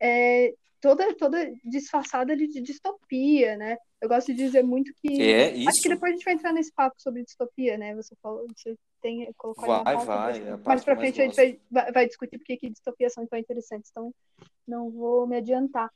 [0.00, 3.76] é, toda, toda disfarçada de, de distopia, né?
[4.00, 5.20] Eu gosto de dizer muito que.
[5.20, 5.68] É isso.
[5.68, 7.94] Acho que depois a gente vai entrar nesse papo sobre distopia, né?
[7.94, 10.38] Você falou, você tem colocou Vai, vai.
[10.40, 11.36] É mais pra frente a gente
[11.70, 14.12] vai, vai, discutir porque que distopias são tão interessantes, então
[14.66, 15.90] não vou me adiantar.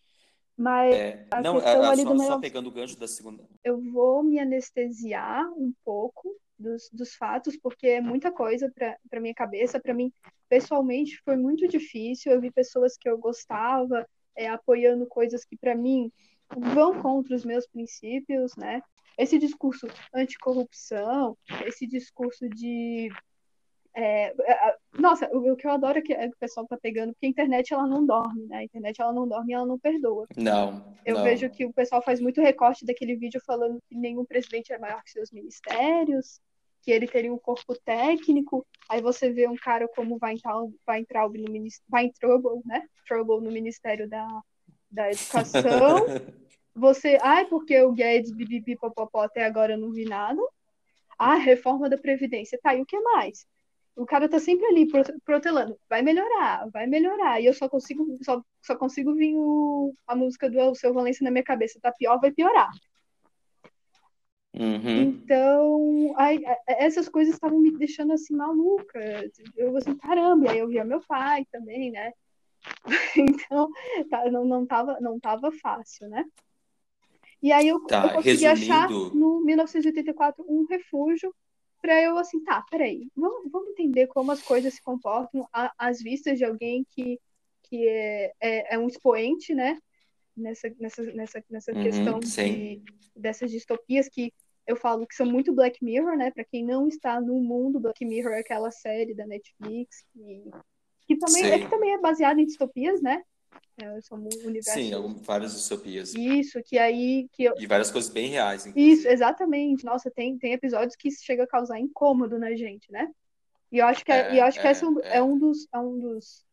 [0.57, 2.27] Mas é, a não, questão a, a, ali só, do meu...
[2.27, 3.43] só pegando o gancho da segunda.
[3.65, 9.35] Eu vou me anestesiar um pouco dos, dos fatos, porque é muita coisa para minha
[9.35, 9.81] cabeça.
[9.81, 10.13] Para mim,
[10.49, 12.31] pessoalmente, foi muito difícil.
[12.31, 16.11] Eu vi pessoas que eu gostava é, apoiando coisas que, para mim,
[16.57, 18.83] vão contra os meus princípios, né?
[19.17, 23.11] Esse discurso anticorrupção, esse discurso de
[23.97, 24.35] é,
[24.99, 27.27] nossa, o, o, que eu adoro é que, é que o pessoal tá pegando, porque
[27.27, 28.59] a internet ela não dorme, né?
[28.59, 30.27] A internet ela não dorme e ela não perdoa.
[30.37, 30.97] Não.
[31.07, 31.23] Eu não.
[31.23, 35.01] vejo que o pessoal faz muito recorte daquele vídeo falando que nenhum presidente é maior
[35.05, 36.41] que seus ministérios,
[36.85, 38.67] que ele teria um corpo técnico.
[38.89, 40.55] Aí você vê um cara como vai entrar,
[40.87, 42.87] vai entrar no ministério, vai trouble, né?
[43.09, 44.27] Trouble no Ministério da,
[44.91, 46.07] da Educação.
[46.77, 50.41] Você, ai, porque o Guedes, bibibi, popopó, até agora eu não vi nada.
[51.17, 52.59] Ah, reforma da Previdência.
[52.61, 53.47] Tá, e o que mais?
[53.95, 54.89] O cara tá sempre ali
[55.25, 55.79] protelando.
[55.89, 57.41] Vai melhorar, vai melhorar.
[57.41, 61.31] E eu só consigo, só, só consigo vir o, a música do Seu Valência na
[61.31, 61.79] minha cabeça.
[61.81, 62.71] Tá pior, vai piorar.
[64.59, 65.13] Uhum.
[65.13, 69.01] Então, ai, essas coisas estavam me deixando assim maluca.
[69.57, 72.13] Eu assim, caramba, e aí eu via meu pai também, né?
[73.17, 73.69] Então,
[74.11, 76.25] tá, não, não, tava, não tava fácil, né?
[77.43, 81.35] E aí eu, Tá, eu consegui achar resumindo- no 1984 um refúgio
[81.81, 85.47] para eu assim, tá, peraí, vamos, vamos entender como as coisas se comportam
[85.79, 87.21] às vistas de alguém que,
[87.65, 89.79] que é, é, é um expoente, né?
[90.37, 92.81] Nessa, nessa, nessa, nessa Uhum, questão de,
[93.15, 94.33] dessas distopias que
[94.67, 96.31] eu falo que são muito Black Mirror, né?
[96.31, 100.51] Para quem não está no mundo, Black Mirror é aquela série da Netflix que,
[101.07, 103.23] que também, é, que também é baseada em distopias, né?
[103.81, 104.73] É, são universos.
[104.73, 106.15] Sim, várias distopias.
[106.15, 108.93] Isso, que aí que eu, E várias coisas bem reais, inclusive.
[108.93, 109.85] isso, exatamente.
[109.85, 113.09] Nossa, tem, tem episódios que chega a causar incômodo na gente, né?
[113.71, 115.17] E eu acho que, é, É, eu acho que é, esse é um, é.
[115.17, 116.45] é um dos, é um dos,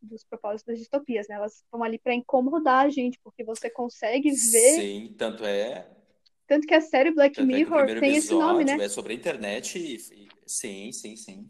[0.00, 1.36] dos propósitos das distopias, né?
[1.36, 4.74] Elas estão ali para incomodar a gente, porque você consegue ver.
[4.74, 5.86] Sim, tanto é.
[6.50, 8.76] Tanto que a série Black Tanto é Mirror primeiro tem esse nome, né?
[8.84, 9.78] é sobre a internet.
[9.78, 11.48] E, e- sim, sim, sim.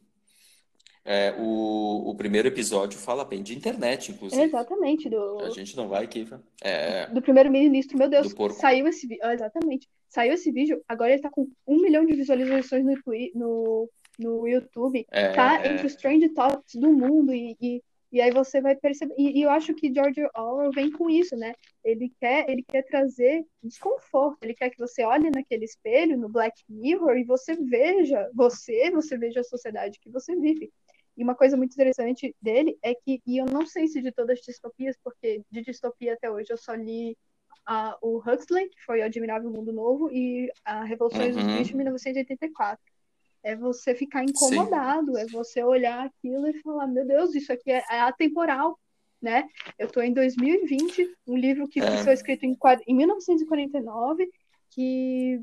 [1.02, 4.42] É, o, o primeiro episódio fala bem de internet, inclusive.
[4.42, 6.28] Exatamente, do, A gente não vai aqui.
[6.60, 11.30] É, do primeiro-ministro, meu Deus, saiu esse vídeo, exatamente, saiu esse vídeo, agora ele tá
[11.30, 12.92] com um milhão de visualizações no,
[13.34, 17.82] no, no YouTube, é, tá é, entre os trend topics do mundo e, e,
[18.12, 21.37] e aí você vai perceber, e, e eu acho que George Orwell vem com isso,
[21.37, 26.29] né, ele quer, ele quer trazer desconforto, ele quer que você olhe naquele espelho, no
[26.29, 30.73] Black Mirror, e você veja você, você veja a sociedade que você vive.
[31.16, 34.38] E uma coisa muito interessante dele é que, e eu não sei se de todas
[34.38, 37.16] as distopias, porque de distopia até hoje eu só li
[37.66, 41.59] ah, o Huxley, que foi o Admirável Mundo Novo, e a Revoluções dos Uhum.
[41.59, 42.83] Bichos, 1984.
[43.42, 47.83] É você ficar incomodado, é você olhar aquilo e falar, meu Deus, isso aqui é,
[47.90, 48.79] é atemporal,
[49.20, 49.48] né?
[49.79, 52.05] Eu estou em 2020, um livro que É.
[52.05, 54.31] foi escrito em, em 1949,
[54.70, 55.40] que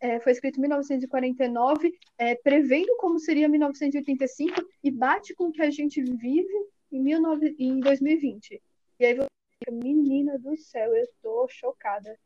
[0.00, 5.62] é, foi escrito em 1949, é, prevendo como seria 1985 e bate com o que
[5.62, 8.62] a gente vive em, 19, em 2020.
[9.00, 9.26] E aí você
[9.58, 12.16] fica, menina do céu, eu tô chocada.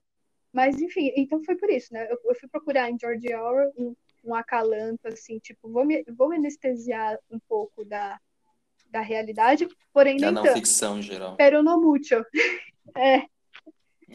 [0.52, 2.06] Mas, enfim, então foi por isso, né?
[2.10, 3.72] Eu, eu fui procurar em George Orwell
[4.28, 8.20] um, acalanto, assim, tipo, vou me, vou me anestesiar um pouco da,
[8.90, 10.54] da realidade, porém da nem não tanto.
[10.54, 11.36] ficção em geral.
[11.36, 12.24] Pero no mucho.
[12.96, 13.28] É,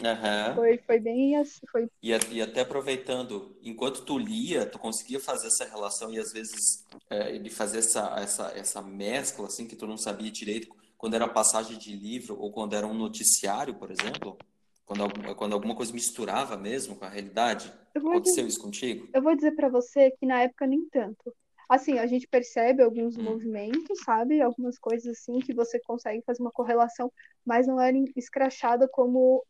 [0.02, 0.56] Aham.
[0.56, 5.48] foi, foi bem assim, foi E, e até aproveitando, enquanto tu lia, tu conseguia fazer
[5.48, 9.86] essa relação e às vezes é, ele fazia essa, essa, essa mescla assim que tu
[9.86, 14.38] não sabia direito quando era passagem de livro ou quando era um noticiário, por exemplo,
[14.86, 17.72] quando, quando alguma coisa misturava mesmo com a realidade.
[17.94, 19.08] Eu vou dizer, Aconteceu isso contigo?
[19.14, 21.34] eu vou dizer para você que na época nem tanto.
[21.70, 23.24] Assim, a gente percebe alguns Hum.
[23.24, 24.42] movimentos, sabe?
[24.42, 27.12] Algumas coisas assim que você consegue fazer uma correlação,
[27.46, 29.44] mas não era escrachada como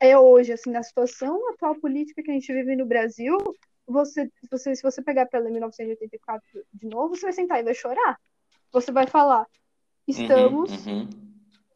[0.00, 3.36] é hoje, assim, na situação atual política que a gente vive no Brasil.
[3.86, 7.74] Você, você, se você pegar para ler 1984 de novo, você vai sentar e vai
[7.74, 8.18] chorar.
[8.72, 9.46] Você vai falar,
[10.08, 11.08] estamos Uhum, uhum.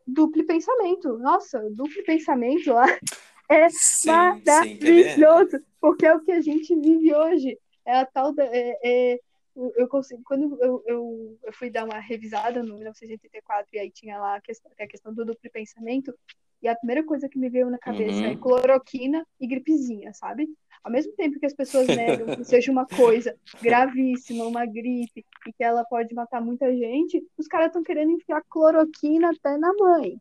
[0.06, 1.18] Duplo pensamento.
[1.18, 2.84] Nossa, duplo pensamento lá
[3.50, 4.10] é Sim,
[4.44, 7.58] sim, maravilhoso, porque é o que a gente vive hoje.
[7.84, 8.44] É a tal da.
[8.44, 9.20] É, é-
[9.76, 14.18] eu consigo, quando eu, eu, eu fui dar uma revisada no 1984 e aí tinha
[14.18, 16.14] lá a questão, a questão do duplo pensamento,
[16.62, 18.38] e a primeira coisa que me veio na cabeça é Uhum.
[18.40, 20.46] cloroquina e gripezinha, sabe?
[20.86, 25.52] Ao mesmo tempo que as pessoas negam que seja uma coisa gravíssima, uma gripe, e
[25.52, 30.16] que ela pode matar muita gente, os caras estão querendo enfiar cloroquina até na mãe.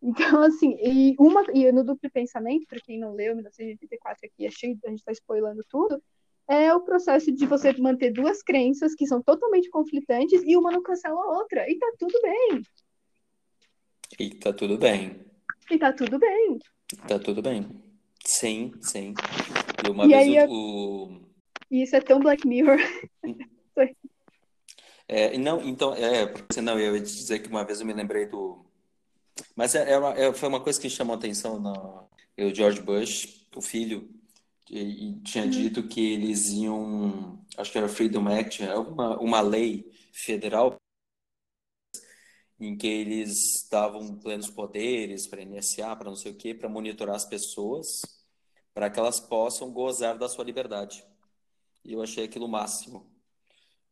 [0.00, 4.50] Então, assim, e, uma, e no duplo pensamento, para quem não leu, 1984 aqui é
[4.52, 6.00] cheio, a gente está spoilando tudo,
[6.46, 10.80] é o processo de você manter duas crenças que são totalmente conflitantes e uma não
[10.80, 11.68] cancela a outra.
[11.68, 12.62] E tá tudo bem.
[14.16, 15.26] E tá tudo bem.
[15.68, 16.58] E tá tudo bem.
[17.08, 17.85] Tá tudo bem.
[18.26, 19.14] Sim, sim.
[19.86, 21.20] E uma E vez aí, o,
[21.70, 22.78] isso é tão Black Mirror.
[25.08, 27.92] É, não, então, é, porque não, eu ia te dizer que uma vez eu me
[27.92, 28.64] lembrei do.
[29.56, 32.08] Mas é, é uma- é- foi uma coisa que chamou a atenção no
[32.38, 34.10] o George Bush, o filho,
[34.70, 35.50] e, e tinha Uhum.
[35.50, 40.76] dito que eles iam, acho que era Freedom Act, é uma, uma lei federal
[42.58, 47.14] em que eles davam plenos poderes para NSA, para não sei o quê, para monitorar
[47.16, 48.02] as pessoas,
[48.76, 51.02] para que elas possam gozar da sua liberdade.
[51.82, 53.10] E eu achei aquilo máximo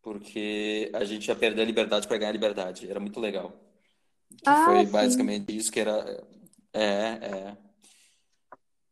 [0.03, 2.89] porque a gente ia perder a liberdade para ganhar a liberdade.
[2.89, 3.59] Era muito legal.
[4.45, 4.93] Ah, foi sim.
[4.93, 6.23] basicamente isso que era.
[6.75, 7.57] É, é.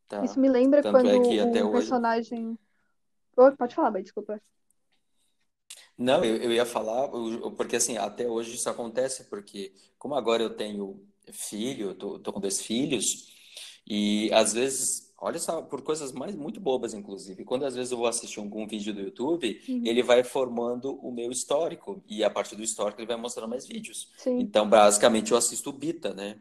[0.08, 0.24] Tá.
[0.24, 2.58] Isso me lembra Tanto quando é que até um personagem.
[3.36, 4.40] Pode falar, mas desculpa.
[5.98, 7.08] Não, eu, eu ia falar,
[7.54, 12.40] porque assim, até hoje isso acontece, porque como agora eu tenho filho, tô, tô com
[12.40, 13.30] dois filhos,
[13.86, 17.98] e às vezes, olha só, por coisas mais muito bobas, inclusive, quando às vezes eu
[17.98, 19.86] vou assistir algum vídeo do YouTube, Uhum.
[19.86, 23.66] ele vai formando o meu histórico, e a partir do histórico ele vai mostrando mais
[23.66, 24.10] vídeos.
[24.16, 24.38] Sim.
[24.40, 26.38] Então, basicamente, eu assisto o Bita, né?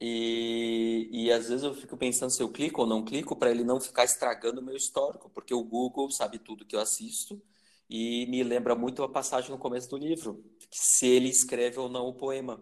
[0.00, 3.62] E, e às vezes eu fico pensando se eu clico ou não clico para ele
[3.64, 7.40] não ficar estragando o meu histórico, porque o Google sabe tudo que eu assisto
[7.88, 12.06] e me lembra muito a passagem no começo do livro, se ele escreve ou não
[12.06, 12.60] o poema.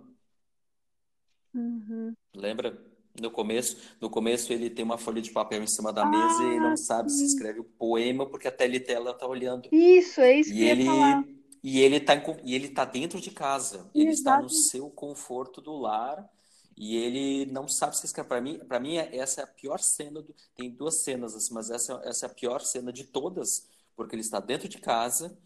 [1.54, 2.14] Uhum.
[2.34, 2.87] Lembra?
[3.20, 6.60] No começo, no começo ele tem uma folha de papel em cima da mesa e
[6.60, 7.26] não Ah, sabe se sim.
[7.26, 9.72] escreve o poema porque a Telitela tá olhando.
[9.72, 11.24] Isso, é isso que E ia ele falar.
[11.62, 13.90] e ele tá e ele tá dentro de casa.
[13.94, 16.28] Ele está no seu conforto do lar
[16.76, 18.28] e ele não sabe se escreve.
[18.28, 20.34] Para mim, para mim essa é a pior cena do...
[20.54, 24.22] tem duas cenas assim, mas essa essa é a pior cena de todas, porque ele
[24.22, 25.36] está dentro de casa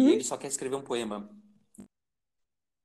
[0.00, 0.12] e Uhum.
[0.12, 1.30] ele só quer escrever um poema.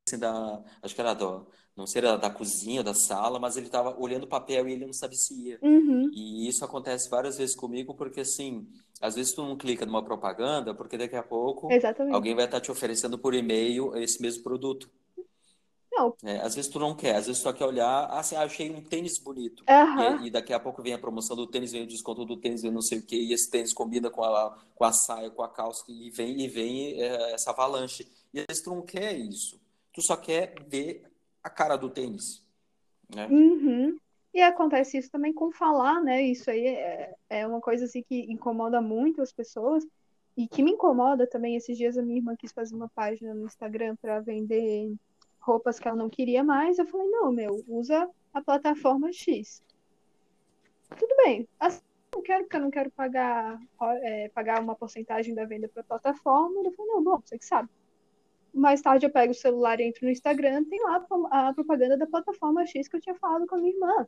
[0.07, 1.47] Assim, da, acho que era do,
[1.79, 4.85] não sei, era da cozinha, da sala, mas ele estava olhando o papel e ele
[4.85, 5.59] não sabia se ia.
[5.61, 6.11] Uhum.
[6.13, 8.67] E isso acontece várias vezes comigo, porque assim,
[9.01, 12.13] às vezes tu não clica numa propaganda, porque daqui a pouco Exatamente.
[12.13, 14.89] alguém vai estar te oferecendo por e-mail esse mesmo produto.
[15.91, 16.15] Não.
[16.23, 18.43] É, às vezes tu não quer, às vezes tu só quer olhar, ah, assim, ah,
[18.43, 19.63] achei um tênis bonito.
[19.67, 20.25] E, Aham.
[20.25, 22.71] e daqui a pouco vem a promoção do tênis, vem o desconto do tênis, vem
[22.71, 25.49] não sei o quê, e esse tênis combina com a, com a saia, com a
[25.49, 28.07] calça, e vem, e vem é, essa avalanche.
[28.33, 29.59] E às vezes tu não quer isso.
[29.91, 31.08] Tu só quer ver
[31.43, 32.45] a cara do tênis,
[33.13, 33.27] né?
[33.27, 33.97] Uhum.
[34.33, 36.21] E acontece isso também com falar, né?
[36.21, 39.85] Isso aí é, é uma coisa assim que incomoda muito as pessoas
[40.37, 41.55] e que me incomoda também.
[41.55, 44.93] Esses dias a minha irmã quis fazer uma página no Instagram para vender
[45.39, 46.77] roupas que ela não queria mais.
[46.77, 49.63] Eu falei, não, meu, usa a plataforma X.
[50.97, 51.47] Tudo bem.
[51.59, 51.81] Assim,
[52.13, 53.59] não quero porque eu não quero pagar,
[54.03, 56.61] é, pagar uma porcentagem da venda para a plataforma.
[56.63, 57.69] Eu falei, não, bom, você que sabe.
[58.53, 62.07] Mais tarde eu pego o celular e entro no Instagram, tem lá a propaganda da
[62.07, 64.07] plataforma X que eu tinha falado com a minha irmã.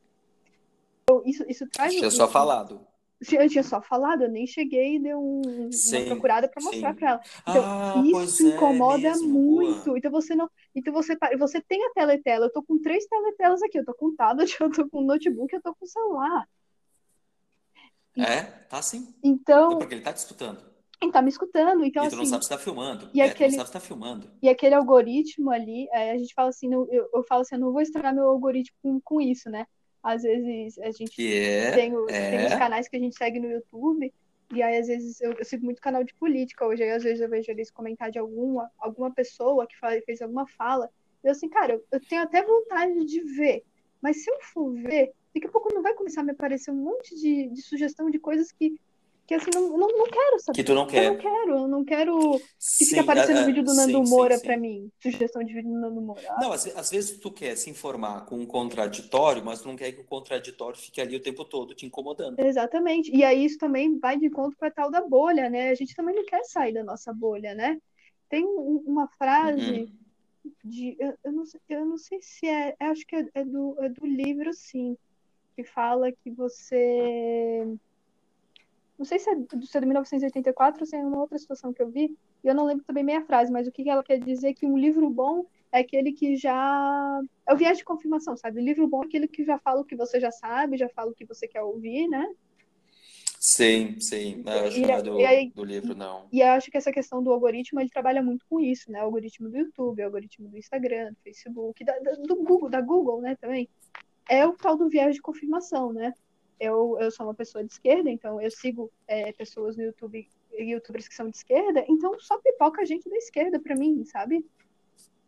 [1.04, 1.94] Então, isso, isso traz.
[1.94, 2.86] Tinha só falado.
[3.30, 6.92] Eu tinha só falado, eu nem cheguei e dei um, Sim, uma procurada para mostrar
[6.92, 7.20] para ela.
[7.48, 9.84] Então, Ah, isso é incomoda mesmo, muito.
[9.84, 9.98] boa.
[9.98, 10.50] Então você não.
[10.74, 12.46] Então você, você tem a teletela.
[12.46, 13.78] Eu tô com três teletelas aqui.
[13.78, 16.48] Eu tô com tablet, eu tô com notebook, eu tô com celular.
[18.16, 19.14] É, tá sim.
[19.22, 20.18] Então, Não, porque ele tá te
[21.02, 21.04] escutando.
[21.04, 21.84] ele tá me escutando.
[21.84, 23.10] Então, E tu não assim, sabe se tá filmando.
[23.14, 24.30] e É, aquele- não sabe se tá filmando.
[24.42, 27.72] E aquele algoritmo ali, é, a gente fala assim, eu, eu falo assim, eu não
[27.72, 29.66] vou estragar meu algoritmo com, com isso, né?
[30.02, 32.58] Às vezes a gente Que é, tem, o- tem os é.
[32.58, 34.12] canais que a gente segue no YouTube,
[34.52, 37.20] e aí às vezes eu, eu sigo muito canal de política hoje, aí às vezes
[37.20, 40.90] eu vejo eles comentar de alguma, alguma pessoa que fala- fez alguma fala,
[41.22, 43.62] e eu assim, cara, eu, eu tenho até vontade de ver,
[44.00, 46.76] mas se eu for ver, daqui a pouco não vai começar a me aparecer um
[46.82, 48.74] monte de, de sugestão de coisas que,
[49.32, 50.56] que assim, não, não, não quero saber.
[50.56, 51.10] Que tu não Eu quer.
[51.10, 54.10] não quero, eu não quero que Sim, fique aparecendo é, o vídeo do Nando sim,
[54.10, 54.44] Moura sim.
[54.46, 54.90] pra mim.
[55.02, 56.22] Sugestão de vídeo do Nando Moura.
[56.40, 59.92] Não, às, às vezes tu quer se informar com um contraditório, mas tu não quer
[59.92, 62.38] que o contraditório fique ali o tempo todo te incomodando.
[62.38, 63.10] Exatamente.
[63.14, 65.70] E aí isso também vai de encontro com a tal da bolha, né?
[65.70, 67.78] A gente também não quer sair da nossa bolha, né?
[68.28, 69.82] Tem um- uma frase
[70.44, 70.52] Uhum.
[70.64, 70.96] de.
[70.98, 72.74] Eu, eu não, sei- eu não sei se é.
[72.80, 74.96] eu Acho que é, é do, é do livro, sim.
[75.54, 77.66] Que fala que você.
[79.02, 81.72] Não sei se é do se é de 1984 ou se é uma outra situação
[81.72, 82.16] que eu vi.
[82.44, 84.64] E eu não lembro também meia frase, mas o que ela quer dizer é que
[84.64, 87.20] um livro bom é aquele que já.
[87.44, 88.60] É o viés de confirmação, sabe?
[88.60, 91.10] O livro bom é aquele que já fala o que você já sabe, já fala
[91.10, 92.32] o que você quer ouvir, né?
[93.40, 94.44] Sim, sim.
[94.46, 96.28] Acho E, não é do, aí, do livro, não.
[96.32, 99.00] E eu acho que essa questão do algoritmo, ele trabalha muito com isso, né?
[99.00, 103.20] O algoritmo do YouTube, o algoritmo do Instagram, do Facebook, da- do Google, da Google,
[103.20, 103.68] né, também.
[104.30, 106.14] É o tal do viés de confirmação, né?
[106.60, 111.08] Eu, eu sou uma pessoa de esquerda, então eu sigo é, pessoas no YouTube, youtubers
[111.08, 114.44] que são de esquerda, então só pipoca gente da esquerda pra mim, sabe?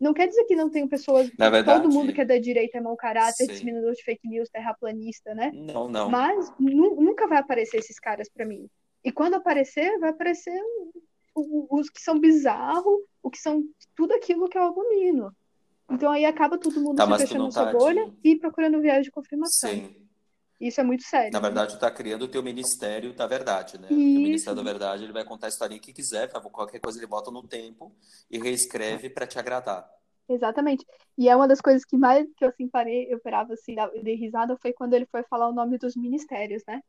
[0.00, 2.78] Não quer dizer que não tem pessoas, Na todo verdade, mundo que é da direita
[2.78, 3.52] é mau caráter, sim.
[3.52, 5.50] disseminador de fake news, terraplanista, né?
[5.54, 6.10] Não, não.
[6.10, 8.68] Mas nu- nunca vai aparecer esses caras pra mim.
[9.04, 10.60] E quando aparecer, vai aparecer
[11.34, 13.64] os que são bizarros, o que são
[13.96, 15.34] tudo aquilo que eu abomino.
[15.90, 18.30] Então aí acaba todo mundo Tá, se fechando na sua tá bolha de...
[18.30, 19.70] e procurando viés de confirmação.
[19.70, 19.94] Sim.
[20.64, 21.48] Isso é muito sério, Na né?
[21.48, 23.88] verdade, tu tá criando o teu ministério da verdade, né?
[23.88, 26.98] Porque o ministério Isso, da verdade, ele vai contar a historinha que quiser, qualquer coisa
[26.98, 27.92] ele bota no tempo
[28.30, 29.88] e reescreve pra te agradar.
[30.28, 30.84] exatamente.
[31.16, 34.14] E é uma das coisas que mais que eu assim parei, eu parava assim, de
[34.14, 36.80] risada, foi quando ele foi falar o nome dos ministérios, né?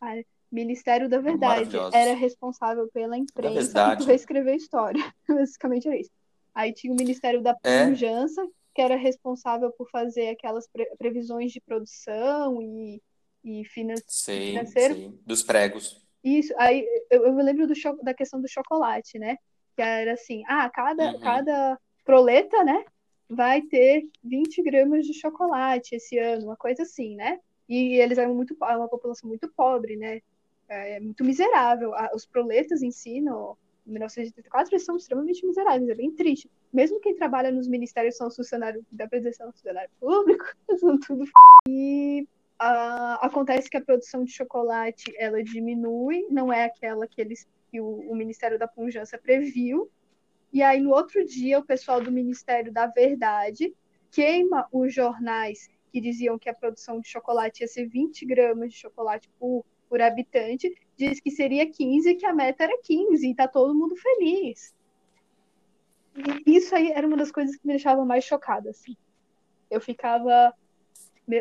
[0.00, 0.14] Ah,
[0.50, 5.02] Ministério da Verdade era responsável pela imprensa e por reescrever a história.
[5.28, 6.10] Basicamente era isso.
[6.54, 11.52] Aí tinha o Ministério da É, Pujança, que era responsável por fazer aquelas pre- previsões
[11.52, 13.00] de produção e,
[13.44, 14.94] e finan- sim, financeiro.
[14.94, 15.18] sim.
[15.26, 16.00] Dos pregos.
[16.22, 19.36] Isso, aí eu, eu me lembro do da questão do chocolate, né?
[19.76, 21.18] Que era assim, ah, cada, Uhum.
[21.20, 22.84] cada proleta, né,
[23.28, 27.38] vai ter 20 gramas de chocolate esse ano, uma coisa assim, né?
[27.68, 30.20] E eles eram muito, po- uma população muito pobre, né?
[30.68, 31.92] É, muito miserável.
[32.14, 33.56] Os proletas em si, no,
[33.86, 36.48] 1984, eles são extremamente miseráveis, é bem triste.
[36.72, 40.44] Mesmo quem trabalha nos ministérios são funcionários da presidência, funcionário público,
[40.78, 41.32] são tudo f...
[41.68, 42.26] E
[42.60, 47.80] uh, acontece que a produção de chocolate, ela diminui, não é aquela que eles que
[47.80, 49.90] o, o Ministério da Pujança previu,
[50.52, 53.74] e aí, no outro dia, o pessoal do Ministério da Verdade
[54.10, 58.78] queima os jornais que diziam que a produção de chocolate ia ser 20 gramas de
[58.78, 63.34] chocolate por, por habitante, diz que seria 15 e que a meta era 15, e
[63.34, 64.74] tá todo mundo feliz.
[66.46, 68.94] E isso aí era uma das coisas que me deixava mais chocada, assim.
[69.70, 70.54] Eu ficava,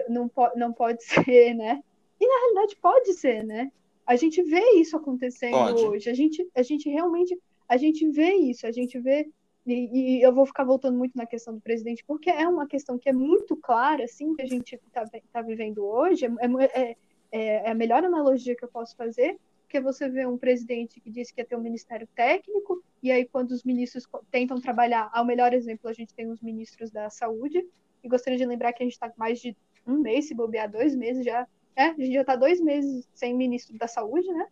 [0.09, 1.81] não, po não pode ser, né?
[2.19, 3.71] E na realidade pode ser, né?
[4.05, 5.83] A gente vê isso acontecendo pode.
[5.83, 6.09] hoje.
[6.09, 7.37] A gente, a gente realmente
[7.67, 9.29] a gente vê isso, a gente vê
[9.65, 12.97] e, e, eu vou ficar voltando muito na questão do presidente, porque é uma questão
[12.97, 16.25] que é muito clara, assim, que a gente está tá vivendo hoje.
[16.25, 16.95] É, é, é,
[17.31, 21.33] é, a melhor analogia que eu posso fazer, porque você vê um presidente que disse
[21.33, 25.53] que ia ter um ministério técnico, e aí quando os ministros tentam trabalhar, ao melhor
[25.53, 27.65] exemplo, a gente tem os ministros da saúde,
[28.03, 29.55] e gostaria de lembrar que a gente está mais de
[29.85, 31.47] um mês, se bobear dois meses já.
[31.75, 34.47] É, a gente já está dois meses sem ministro da saúde, né?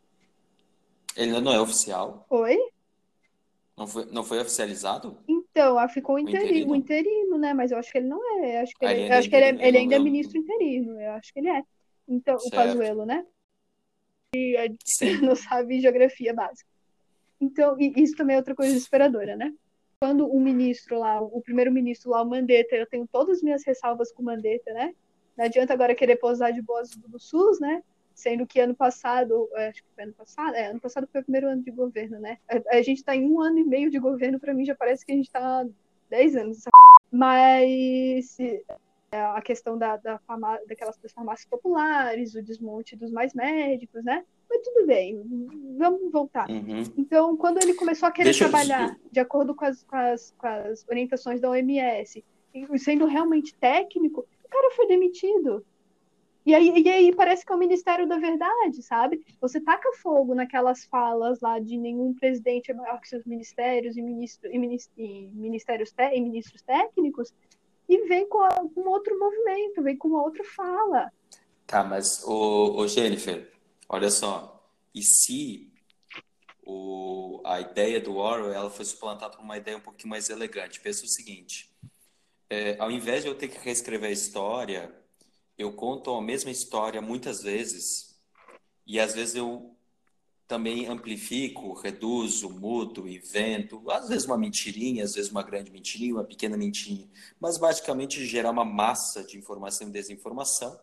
[1.15, 2.25] Ele ainda não é oficial.
[2.29, 2.57] Oi?
[3.75, 5.17] Não foi, não foi oficializado?
[5.27, 7.53] Então, ficou o interino, o interino, né?
[7.53, 8.57] Mas eu acho que ele não é.
[8.57, 10.99] Eu acho que ele, eu acho que ele, é, ele ainda é ministro interino.
[10.99, 11.63] Eu acho que ele é.
[12.07, 12.53] Então, certo.
[12.53, 13.25] o Pazuello, né?
[14.35, 14.81] E a gente
[15.25, 16.69] não sabe geografia básica.
[17.39, 19.53] Então, isso também é outra coisa desesperadora, né?
[20.01, 24.11] Quando o ministro lá, o primeiro-ministro lá, o Mandetta, eu tenho todas as minhas ressalvas
[24.11, 24.93] com o Mandetta, né?
[25.39, 27.81] Não adianta agora querer posar de boas do SUS, né?
[28.13, 31.23] sendo que ano passado, é, acho que foi ano passado, é, ano passado foi o
[31.23, 32.37] primeiro ano de governo, né?
[32.49, 35.05] A, a gente está em um ano e meio de governo, para mim já parece
[35.05, 35.65] que a gente está
[36.09, 36.65] dez anos.
[37.09, 43.33] Mas é, a questão da, da farmá, daquelas das farmácias populares, o desmonte dos mais
[43.33, 44.25] médicos, né?
[44.49, 45.23] Mas tudo bem,
[45.77, 46.49] vamos voltar.
[46.49, 46.83] Uhum.
[46.97, 48.95] Então, quando ele começou a querer Deixa trabalhar eu...
[49.11, 52.21] de acordo com as, com, as, com as orientações da OMS,
[52.79, 55.65] sendo realmente técnico, o cara foi demitido.
[56.45, 59.23] E aí, e aí parece que é o Ministério da Verdade, sabe?
[59.39, 64.01] Você taca fogo naquelas falas lá de nenhum presidente é maior que seus ministérios e,
[64.01, 67.33] ministro, e, ministro, e ministérios te, e ministros técnicos
[67.87, 71.11] e vem com, com outro movimento, vem com uma outra fala.
[71.67, 73.51] Tá, mas, o, o Jennifer,
[73.87, 75.71] olha só, e se
[76.63, 80.79] o, a ideia do Orwell ela foi suplantada por uma ideia um pouquinho mais elegante?
[80.79, 81.68] Pensa o seguinte,
[82.49, 84.99] é, ao invés de eu ter que reescrever a história
[85.59, 88.17] eu conto a mesma história muitas vezes.
[88.87, 89.75] E às vezes eu
[90.47, 96.23] também amplifico, reduzo, mudo, invento, às vezes uma mentirinha, às vezes uma grande mentirinha, uma
[96.23, 97.07] pequena mentirinha,
[97.39, 100.79] mas basicamente gerar uma massa de informação e desinformação,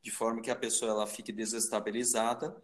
[0.00, 2.56] de forma que a pessoa ela fique desestabilizada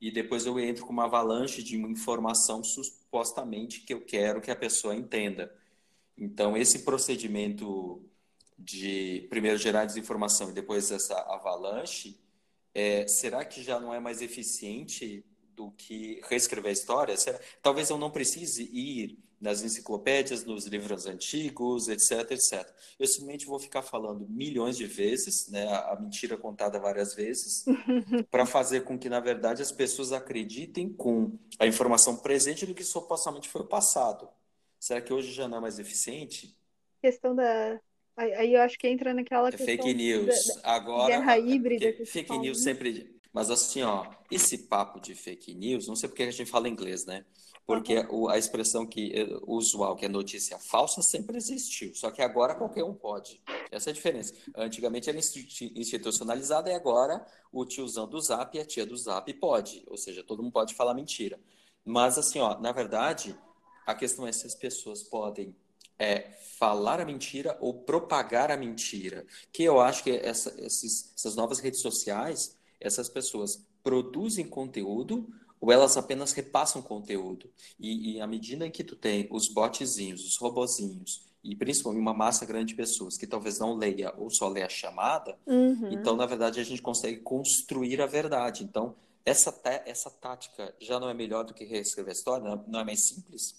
[0.00, 4.56] e depois eu entro com uma avalanche de informação supostamente que eu quero que a
[4.56, 5.52] pessoa entenda.
[6.16, 8.02] Então esse procedimento
[8.58, 12.18] de primeiro gerar desinformação e depois essa avalanche,
[12.72, 17.16] é, será que já não é mais eficiente do que reescrever a história?
[17.16, 17.38] Será?
[17.62, 22.66] Talvez eu não precise ir nas enciclopédias, nos livros antigos, etc, etc.
[22.98, 27.64] Eu simplesmente vou ficar falando milhões de vezes, né, a mentira contada várias vezes,
[28.30, 32.82] para fazer com que, na verdade, as pessoas acreditem com a informação presente do que
[32.82, 34.28] supostamente foi o passado.
[34.84, 36.54] Será que hoje já não é mais eficiente?
[37.00, 37.80] Questão da
[38.14, 40.26] Aí eu acho que entra naquela é questão fake news.
[40.26, 41.90] Da, da Agora, guerra híbrida.
[41.94, 42.64] Que fake fala, news né?
[42.64, 43.18] sempre.
[43.32, 47.06] Mas assim, ó, esse papo de fake news, não sei porque a gente fala inglês,
[47.06, 47.24] né?
[47.66, 48.28] Porque uhum.
[48.28, 51.94] a expressão que eh, usual, que é notícia falsa, sempre existiu.
[51.94, 53.40] Só que agora qualquer um pode.
[53.72, 54.34] Essa é a diferença.
[54.54, 59.82] Antigamente era institucionalizada e agora o tiozão do Zap e a tia do Zap pode.
[59.86, 61.40] Ou seja, todo mundo pode falar mentira.
[61.82, 63.34] Mas assim, ó, na verdade,
[63.86, 65.54] a questão é se as pessoas podem
[65.98, 69.24] é falar a mentira ou propagar a mentira.
[69.52, 75.28] Que eu acho que essa, esses, essas novas redes sociais, essas pessoas produzem conteúdo
[75.60, 77.48] ou elas apenas repassam conteúdo.
[77.78, 82.14] E, e à medida em que tu tem os botzinhos, os robozinhos, e principalmente uma
[82.14, 85.90] massa grande de pessoas que talvez não leia ou só leia a chamada, uhum.
[85.92, 88.64] então, na verdade, a gente consegue construir a verdade.
[88.64, 89.54] Então, essa,
[89.86, 92.62] essa tática já não é melhor do que reescrever a história?
[92.66, 93.54] Não é mais simples?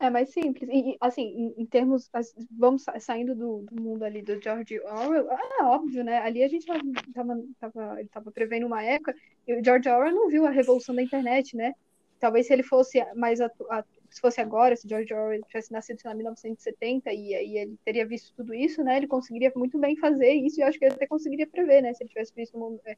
[0.00, 0.68] É mais simples.
[0.72, 2.08] E, assim, em, em termos.
[2.50, 5.28] Vamos saindo do, do, mundo ali do George Orwell.
[5.60, 6.18] É óbvio, né?
[6.18, 9.14] Ali a gente tava, tava, ele tava prevendo uma época.
[9.46, 11.74] E o George Orwell não viu a revolução da internet, né?
[12.20, 13.40] Talvez se ele fosse mais.
[13.40, 13.66] Atu,
[14.10, 18.32] se fosse agora, se George Orwell tivesse nascido em 1970 e, e ele teria visto
[18.34, 18.96] tudo isso, né?
[18.96, 21.92] Ele conseguiria muito bem fazer isso e eu acho que ele até conseguiria prever, né?
[21.92, 22.96] Se ele tivesse visto o, é,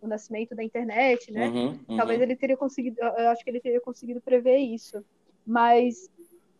[0.00, 1.48] o nascimento da internet, né?
[1.48, 1.96] Uhum, uhum.
[1.96, 2.98] Talvez ele teria conseguido.
[3.00, 5.04] Eu acho que ele teria conseguido prever isso.
[5.46, 6.10] Mas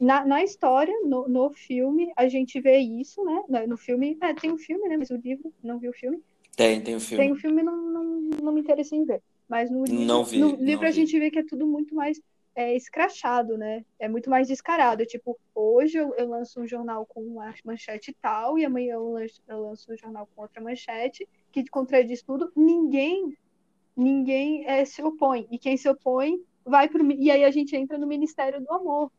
[0.01, 3.67] na, na história, no, no filme, a gente vê isso, né?
[3.67, 4.97] No filme, é, tem um filme, né?
[4.97, 6.23] Mas o livro, não vi o filme.
[6.57, 7.25] Tem, tem o filme.
[7.25, 8.05] Tem o filme, não, não,
[8.43, 9.23] não me interessa em ver.
[9.49, 12.21] Mas no livro, vi, no livro a gente vê que é tudo muito mais
[12.55, 13.85] é, escrachado, né?
[13.99, 15.07] É muito mais descarado.
[15.07, 19.41] Tipo, hoje eu, eu lanço um jornal com uma manchete tal, e amanhã eu lanço,
[19.49, 22.53] eu lanço um jornal com outra manchete, que contradiz tudo.
[22.57, 23.37] Ninguém,
[23.97, 25.47] ninguém é, se opõe.
[25.51, 27.09] E quem se opõe vai pro.
[27.13, 29.11] E aí a gente entra no Ministério do Amor,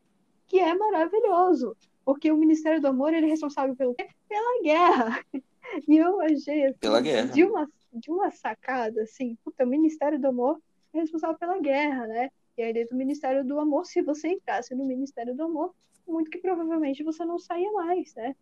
[0.50, 1.76] que é maravilhoso.
[2.04, 4.08] Porque o Ministério do Amor ele é responsável pelo quê?
[4.28, 5.24] Pela guerra.
[5.86, 7.28] E eu achei assim, pela guerra.
[7.28, 10.60] de uma de uma sacada assim, puta, o Ministério do Amor
[10.92, 12.28] é responsável pela guerra, né?
[12.58, 15.72] E aí dentro do Ministério do Amor, se você entrasse no Ministério do Amor,
[16.08, 18.34] muito que provavelmente você não saia mais, né?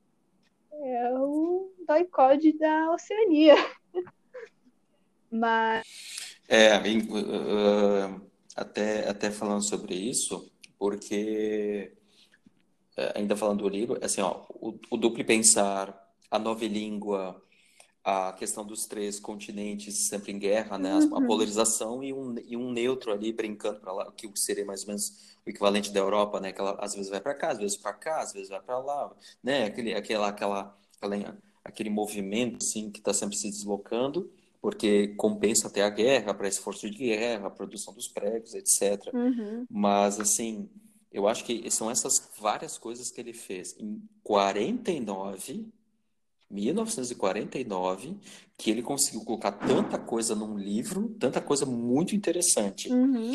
[0.72, 3.56] É o doicode da Oceania.
[5.30, 6.38] Mas.
[6.48, 8.22] É, uh,
[8.56, 11.92] até, até falando sobre isso, porque
[13.14, 15.96] ainda falando do livro, assim, ó, o, o duplo pensar,
[16.30, 17.40] a nova língua,
[18.04, 20.94] a questão dos três continentes sempre em guerra, né?
[20.94, 21.16] Uhum.
[21.16, 24.88] A polarização e um, e um neutro ali brincando para lá, que seria mais ou
[24.88, 26.50] menos o equivalente da Europa, né?
[26.52, 28.78] Que ela às vezes vai para cá, às vezes para cá, às vezes vai para
[28.78, 29.66] lá, né?
[29.66, 35.82] Aquele, aquela, aquela, aquela, aquele movimento assim que está sempre se deslocando, porque compensa até
[35.82, 39.12] a guerra, para esforço de guerra, a produção dos pregos, etc.
[39.12, 39.66] Uhum.
[39.68, 40.70] Mas assim
[41.12, 43.76] eu acho que são essas várias coisas que ele fez.
[43.78, 45.66] Em 49,
[46.50, 48.16] 1949,
[48.56, 52.90] que ele conseguiu colocar tanta coisa num livro, tanta coisa muito interessante.
[52.90, 53.32] Uhum.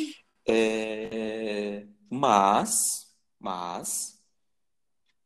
[0.48, 4.22] É, mas, mas,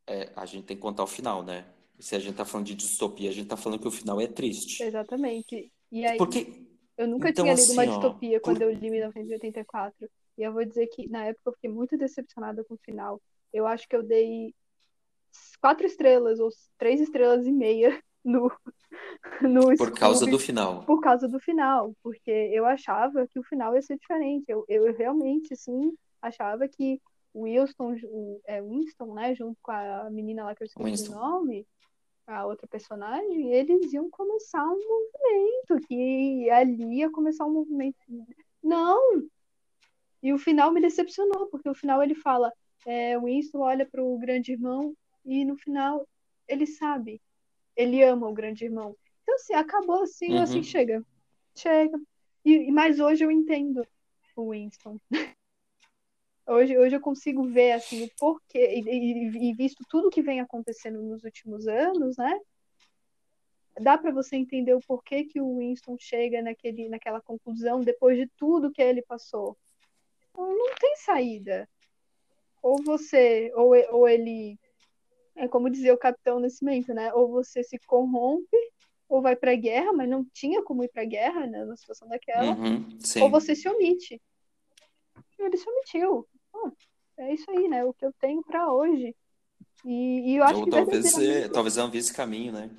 [0.06, 1.66] é, a gente tem que contar o final, né?
[2.00, 4.28] Se a gente tá falando de distopia, a gente tá falando que o final é
[4.28, 4.84] triste.
[4.84, 5.72] Exatamente.
[5.91, 6.68] E aí, Porque,
[6.98, 10.10] eu nunca então, tinha lido assim, uma ó, distopia quando por- eu li 1984.
[10.38, 13.22] E eu vou dizer que na época eu fiquei muito decepcionada com o final.
[13.52, 14.54] Eu acho que eu dei
[15.62, 18.52] quatro estrelas ou três estrelas e meia no,
[19.42, 20.86] no por causa Scooby do final.
[20.86, 24.46] por causa do final, porque eu achava que o final ia ser diferente.
[24.48, 27.02] Eu, eu realmente, assim, achava que
[27.34, 31.16] o Winston, o, é Winston, né, junto com a menina lá que eu esqueci o
[31.16, 31.68] nome,
[32.26, 37.98] a outra personagem, eles iam começar um movimento, que ali ia começar um movimento.
[38.62, 39.24] Não!
[40.28, 42.52] E o final me decepcionou, porque o final ele fala,
[42.86, 46.06] é, o Winston olha para o grande irmão e no final
[46.46, 47.22] ele sabe,
[47.78, 48.94] ele ama o grande irmão.
[49.24, 50.64] Então, assim, acabou assim, assim, Uhum.
[50.64, 51.06] chega,
[51.56, 51.98] chega.
[52.44, 53.88] E, mas hoje eu entendo
[54.36, 55.00] o Winston.
[56.46, 60.40] Hoje, hoje eu consigo ver assim o porquê e, e, e visto tudo que vem
[60.40, 62.40] acontecendo nos últimos anos, né?
[63.80, 68.28] Dá para você entender o porquê que o Winston chega naquele, naquela conclusão depois de
[68.38, 69.58] tudo que ele passou.
[70.38, 71.68] Então, não tem saída.
[72.62, 74.60] Ou você, ou, ou ele,
[75.36, 77.12] é como dizia o Capitão Nascimento, né?
[77.14, 78.58] Ou você se corrompe,
[79.10, 81.66] ou vai para a guerra, mas não tinha como ir para a guerra, né?
[81.66, 82.88] Na situação daquela Uhum,
[83.20, 84.22] ou você se omite.
[85.40, 86.28] Ele se omitiu.
[86.54, 86.72] Bom,
[87.18, 87.84] é isso aí, né?
[87.84, 89.16] O que eu tenho para hoje.
[89.86, 91.54] E, e eu acho Ou que talvez, é, verdadeiramente...
[91.54, 92.70] talvez não vi esse caminho, né?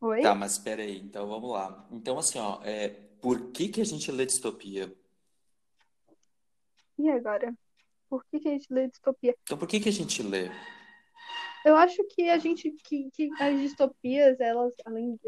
[0.00, 0.22] Oi?
[0.22, 0.98] Tá, mas espera aí.
[0.98, 1.88] Então vamos lá.
[1.90, 2.88] Então assim, ó, é,
[3.20, 4.92] por que que a gente lê distopia?
[6.98, 7.54] E agora?
[8.08, 9.34] Por que, que a gente lê distopia?
[9.42, 10.50] Então por que que a gente lê?
[11.64, 15.18] Eu acho que a gente que, que as distopias, elas, além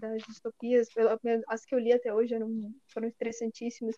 [0.00, 0.88] das distopias,
[1.48, 3.96] as que eu li até hoje eram, foram interessantíssimas.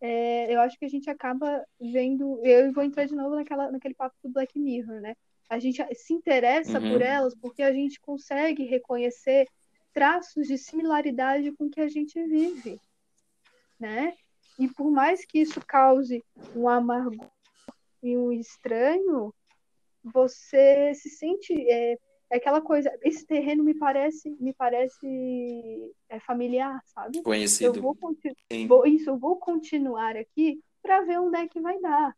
[0.00, 2.40] É, eu acho que a gente acaba vendo.
[2.44, 5.16] Eu vou entrar de novo naquela, naquele papo do Black Mirror, né?
[5.48, 7.06] A gente se interessa por Uhum.
[7.06, 9.46] elas porque a gente consegue reconhecer
[9.92, 12.80] traços de similaridade com o que a gente vive,
[13.78, 14.14] né?
[14.58, 16.22] E por mais que isso cause
[16.54, 17.28] um amargor
[18.02, 19.34] e um estranho,
[20.02, 21.98] você se sente é,
[22.30, 22.90] é aquela coisa.
[23.02, 27.18] Esse terreno me parece me parece é, familiar, sabe?
[27.18, 27.80] Eu Conhecido.
[27.80, 28.66] vou, conti- Sim.
[28.66, 32.14] vou isso, eu vou continuar aqui para ver onde é que vai dar.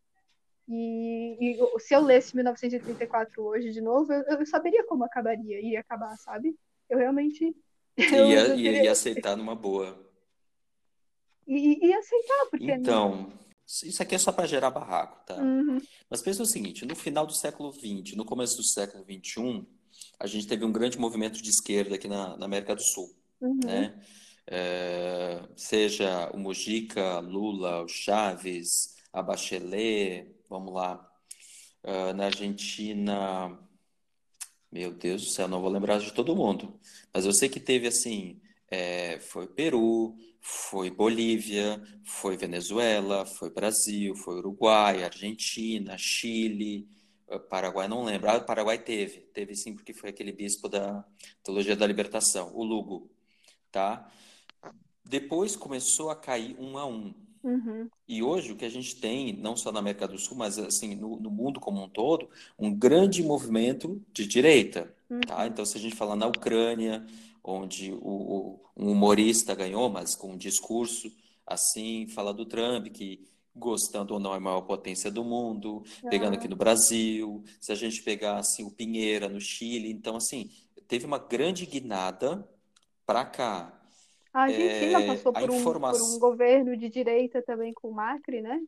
[0.67, 5.61] E, e eu- se eu lesse 1934 hoje de novo, eu, eu saberia como acabaria,
[5.61, 6.55] ia acabar, sabe?
[6.89, 7.55] Eu realmente
[7.97, 10.06] eu, Ia, eu ia aceitar numa boa.
[11.47, 13.31] E, e aceitar, porque Então,
[13.65, 15.35] isso aqui é só para gerar barraco, tá?
[15.35, 15.79] Uhum,
[16.09, 19.65] Mas pensa o seguinte, no final do século XX, no começo do século XXI,
[20.19, 23.59] a gente teve um grande movimento de esquerda aqui na, na América do Sul, uhum,
[23.65, 23.99] né?
[24.49, 31.05] É, seja o Mujica, Lula, o Chaves, a Bachelet, vamos lá.
[31.83, 33.57] Ah, na Argentina,
[34.71, 36.79] meu Deus do céu, não vou lembrar de todo mundo.
[37.13, 40.15] Mas eu sei que teve assim, é, foi Peru,
[40.49, 46.87] foi Bolívia, foi Venezuela, foi Brasil, foi Uruguai, Argentina, Chile,
[47.27, 48.29] eh, Paraguai, não lembro.
[48.29, 51.03] Ah, Paraguai teve, teve sim, porque foi aquele bispo da
[51.43, 53.11] Teologia da Libertação, o Lugo,
[53.69, 54.09] tá?
[55.03, 57.13] Depois começou a cair um a um.
[57.43, 57.89] Uhum.
[58.07, 60.95] E hoje o que a gente tem, não só na América do Sul, mas assim
[60.95, 65.21] no, no mundo como um todo, um grande movimento de direita, Uhum.
[65.21, 65.47] tá?
[65.47, 67.05] Então se a gente falar na Ucrânia,
[67.43, 71.11] onde o, o, um humorista ganhou, mas com um discurso
[71.45, 73.25] assim, fala do Trump que
[73.55, 77.75] gostando ou não é a maior potência do mundo, pegando aqui no Brasil, se a
[77.75, 80.49] gente pegar assim o Pinheira no Chile, então assim
[80.87, 82.47] teve uma grande guinada
[83.05, 83.73] para cá.
[84.33, 87.93] A Argentina É, passou por um, por informação- um governo de direita também com o
[87.93, 88.61] Macri, né?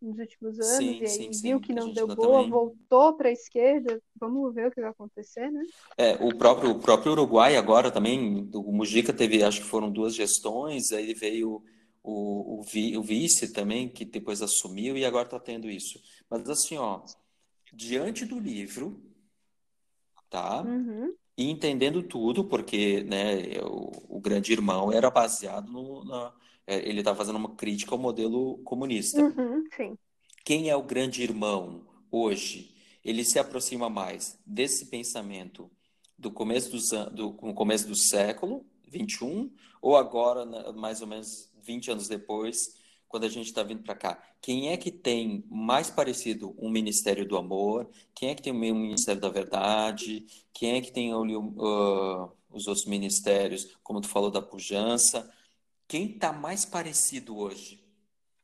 [0.00, 1.52] Nos últimos anos, Sim, e aí sim, sim.
[1.52, 2.48] viu que A não deu Argentina boa, também.
[2.48, 4.02] voltou para a esquerda.
[4.16, 5.62] Vamos ver o que vai acontecer, né?
[5.96, 10.14] É, o próprio, o próprio Uruguai agora também, o Mujica teve, acho que foram duas
[10.14, 11.62] gestões, aí veio
[12.02, 16.00] o, o, vi- o vice também, que depois assumiu e agora está tendo isso.
[16.30, 17.02] Mas assim, ó,
[17.72, 19.02] diante do livro,
[20.28, 20.66] tá?
[20.66, 21.16] Uhum.
[21.36, 26.34] E entendendo tudo, porque, né, o, o Grande Irmão era baseado no, na,
[26.74, 29.20] ele estava fazendo uma crítica ao modelo comunista.
[29.20, 29.98] Uhum, sim.
[30.44, 32.74] Quem é o grande irmão hoje?
[33.04, 35.70] Ele se aproxima mais desse pensamento
[36.18, 36.70] do começo,
[37.10, 39.50] do, no começo do século XXI
[39.80, 42.74] ou agora, né, mais ou menos 20 anos depois,
[43.08, 44.22] quando a gente está vindo para cá?
[44.40, 47.90] Quem é que tem mais parecido um Ministério do Amor?
[48.14, 50.26] Quem é que tem o Ministério da Verdade?
[50.52, 55.28] Quem é que tem uh, os outros ministérios, como tu falou, da pujança?
[55.90, 57.82] Quem está mais parecido hoje?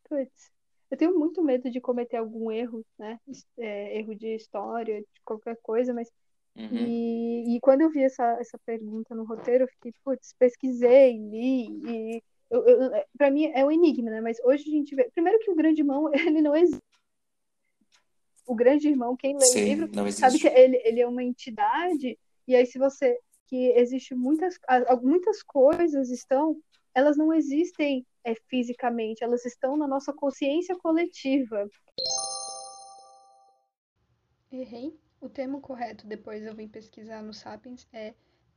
[0.08, 0.50] Putz.
[0.90, 3.20] Eu tenho muito medo de cometer algum erro, né?
[3.56, 6.10] É, erro de história, de qualquer coisa, mas
[6.56, 6.72] Uhum.
[6.72, 11.68] E, e quando eu vi essa, essa pergunta no roteiro, eu fiquei, putz, pesquisei, li,
[11.86, 14.20] e eu, eu, pra mim é um enigma, né?
[14.20, 15.08] Mas hoje a gente vê.
[15.14, 16.82] Primeiro que o grande irmão, ele não existe.
[18.46, 21.22] O grande irmão, quem lê o Sim, livro, não sabe que ele, ele é uma
[21.22, 22.18] entidade,
[22.48, 23.18] e aí se você.
[23.48, 24.58] que existe muitas,
[25.02, 26.56] muitas coisas estão.
[26.96, 31.68] Elas não existem é, fisicamente, elas estão na nossa consciência coletiva.
[34.50, 34.98] Errei.
[35.20, 38.14] O termo correto, depois eu vim pesquisar no Sapiens, é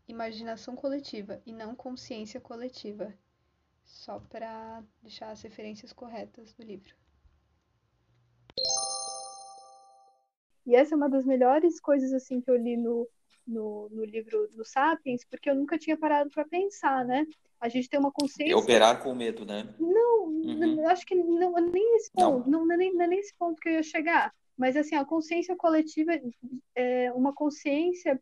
[0.07, 3.13] imaginação coletiva e não consciência coletiva.
[3.83, 6.95] Só para deixar as referências corretas do livro.
[10.65, 13.05] E essa é uma das melhores coisas assim que eu li no,
[13.45, 17.27] no, no livro do Sapiens, porque eu nunca tinha parado para pensar, né?
[17.59, 18.57] A gente tem uma É consciência.
[18.57, 19.67] operar com medo, né?
[19.79, 20.87] Não, Uhum.
[20.87, 23.69] acho que não, nem esse ponto, não, não, é nem, é nem esse ponto que
[23.69, 24.33] eu ia chegar.
[24.57, 26.11] Mas assim, a consciência coletiva
[26.75, 28.19] é uma consciência,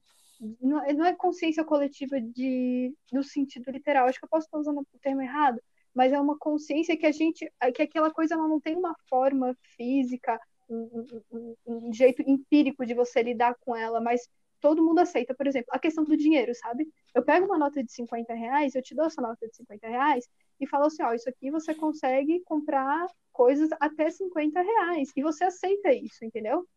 [0.62, 4.58] não é, não é consciência coletiva de, no sentido literal, acho que eu posso estar
[4.60, 5.60] usando o termo errado,
[5.94, 9.56] mas é uma consciência que a gente, que aquela coisa ela não tem uma forma
[9.76, 14.28] física, um, um, um, um jeito empírico de você lidar com ela, mas
[14.60, 16.88] todo mundo aceita, por exemplo, a questão do dinheiro, sabe?
[17.14, 20.26] Eu pego uma nota de 50 reais, eu te dou essa nota de 50 reais
[20.60, 25.12] e falo assim, ó, isso aqui você consegue comprar coisas até 50 reais.
[25.16, 26.68] E você aceita isso, entendeu?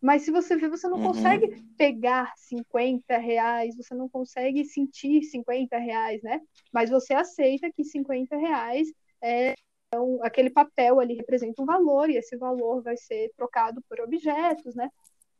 [0.00, 1.04] Mas se você vê, você não Uhum.
[1.04, 6.40] consegue pegar 50 reais, você não consegue sentir 50 reais, né?
[6.72, 8.88] Mas você aceita que 50 reais
[9.22, 9.54] é
[9.94, 14.74] um, aquele papel ali representa um valor, e esse valor vai ser trocado por objetos,
[14.74, 14.90] né?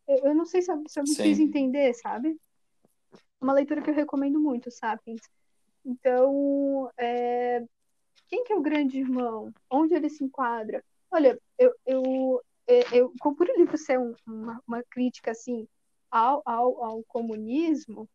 [0.06, 1.22] Eu, eu não sei se eu, se eu me Sim.
[1.22, 2.38] fiz entender, sabe?
[3.40, 5.20] Uma leitura que eu recomendo muito, Sapiens.
[5.84, 7.64] Então, é,
[8.28, 9.52] quem que é o grande irmão?
[9.70, 10.82] Onde ele se enquadra?
[11.10, 15.66] Olha, eu, eu, é, eu, eu por o livro ser um, uma, uma crítica assim
[16.10, 18.08] ao, ao, ao comunismo,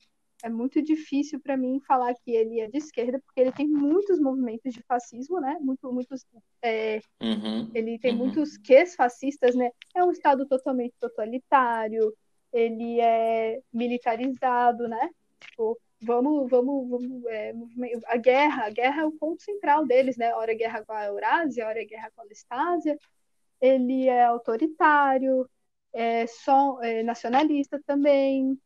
[0.43, 4.19] é muito difícil para mim falar que ele é de esquerda, porque ele tem muitos
[4.19, 5.57] movimentos de fascismo, né?
[5.61, 6.25] Muito, muitos,
[6.61, 7.69] é, Uhum.
[7.73, 8.17] ele tem Uhum.
[8.17, 9.69] muitos ques fascistas, né?
[9.95, 12.13] É um estado totalmente totalitário,
[12.51, 15.09] ele é militarizado, né?
[15.39, 17.53] Tipo, vamos, vamos, vamos é,
[18.07, 20.33] a guerra, a guerra é o ponto central deles, né?
[20.35, 22.97] Ora é guerra com a Eurásia, ora é guerra com a Lestásia.
[23.61, 25.47] Ele é autoritário,
[25.93, 28.59] é só é nacionalista também.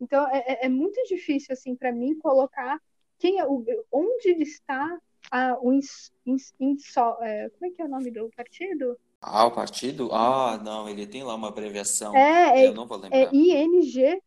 [0.00, 2.80] Então é, é- é muito difícil assim para mim colocar
[3.18, 4.98] quem é o, onde está
[5.30, 8.98] a, o ins, ins, inso- é, como é que é o nome do partido?
[9.20, 10.10] Ah, o partido?
[10.12, 12.14] Ah, não, ele tem lá uma abreviação.
[12.14, 13.32] É, é, Eu não vou é lembrar.
[13.32, 14.20] INGSOC,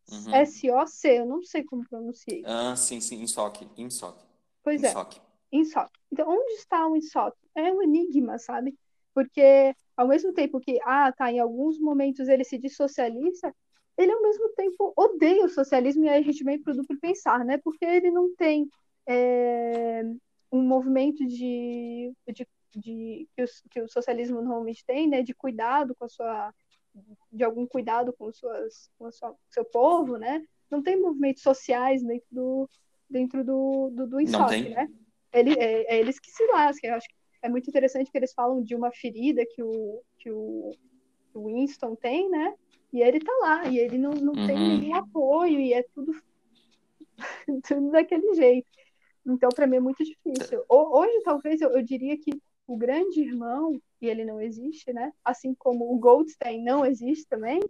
[1.08, 2.44] eu não sei como pronunciei.
[2.46, 4.16] Ah, sim, sim, INSOC, INSOC,
[4.64, 5.20] Pois é, INSOC.
[5.52, 5.90] INSOC.
[6.12, 7.36] Então, onde está o INSOC?
[7.56, 8.78] É um enigma, sabe?
[9.14, 13.54] Porque, ao mesmo tempo que, ah, tá, em alguns momentos ele se dissocializa,
[13.98, 17.44] ele, ao mesmo tempo, odeia o socialismo, e aí a gente vem pro duplo pensar,
[17.46, 17.58] né?
[17.58, 18.70] Porque ele não tem
[19.08, 20.04] é,
[20.52, 25.96] um movimento de, de, de que, o, que, o, socialismo normalmente tem, né, de cuidado
[25.96, 26.54] com a sua
[27.32, 30.44] de algum cuidado com suas com a sua, seu povo, né?
[30.70, 32.70] Não tem movimentos sociais dentro do
[33.10, 34.90] dentro do do, do INSOC, né?
[35.32, 36.90] Ele, é, é, eles que se lascam.
[36.90, 40.30] Eu acho que é muito interessante que eles falam de uma ferida que o que
[40.30, 40.72] o,
[41.32, 42.54] que o Winston tem, né?
[42.94, 44.48] E ele tá lá, e ele não, não uhum.
[44.48, 46.14] tem nenhum apoio, e é tudo,
[47.68, 48.68] tudo daquele jeito.
[49.26, 50.64] Então, para mim, é muito difícil.
[50.68, 52.32] Hoje, talvez, eu, eu diria que
[52.68, 55.12] o grande irmão, e ele não existe, né?
[55.24, 57.62] Assim como o Goldstein não existe também.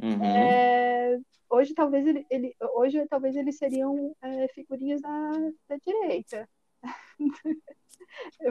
[0.00, 0.24] Uhum.
[0.24, 1.18] É,
[1.50, 5.30] hoje, talvez, ele, ele, hoje, talvez eles seriam é, figurinhas da,
[5.68, 6.48] da direita.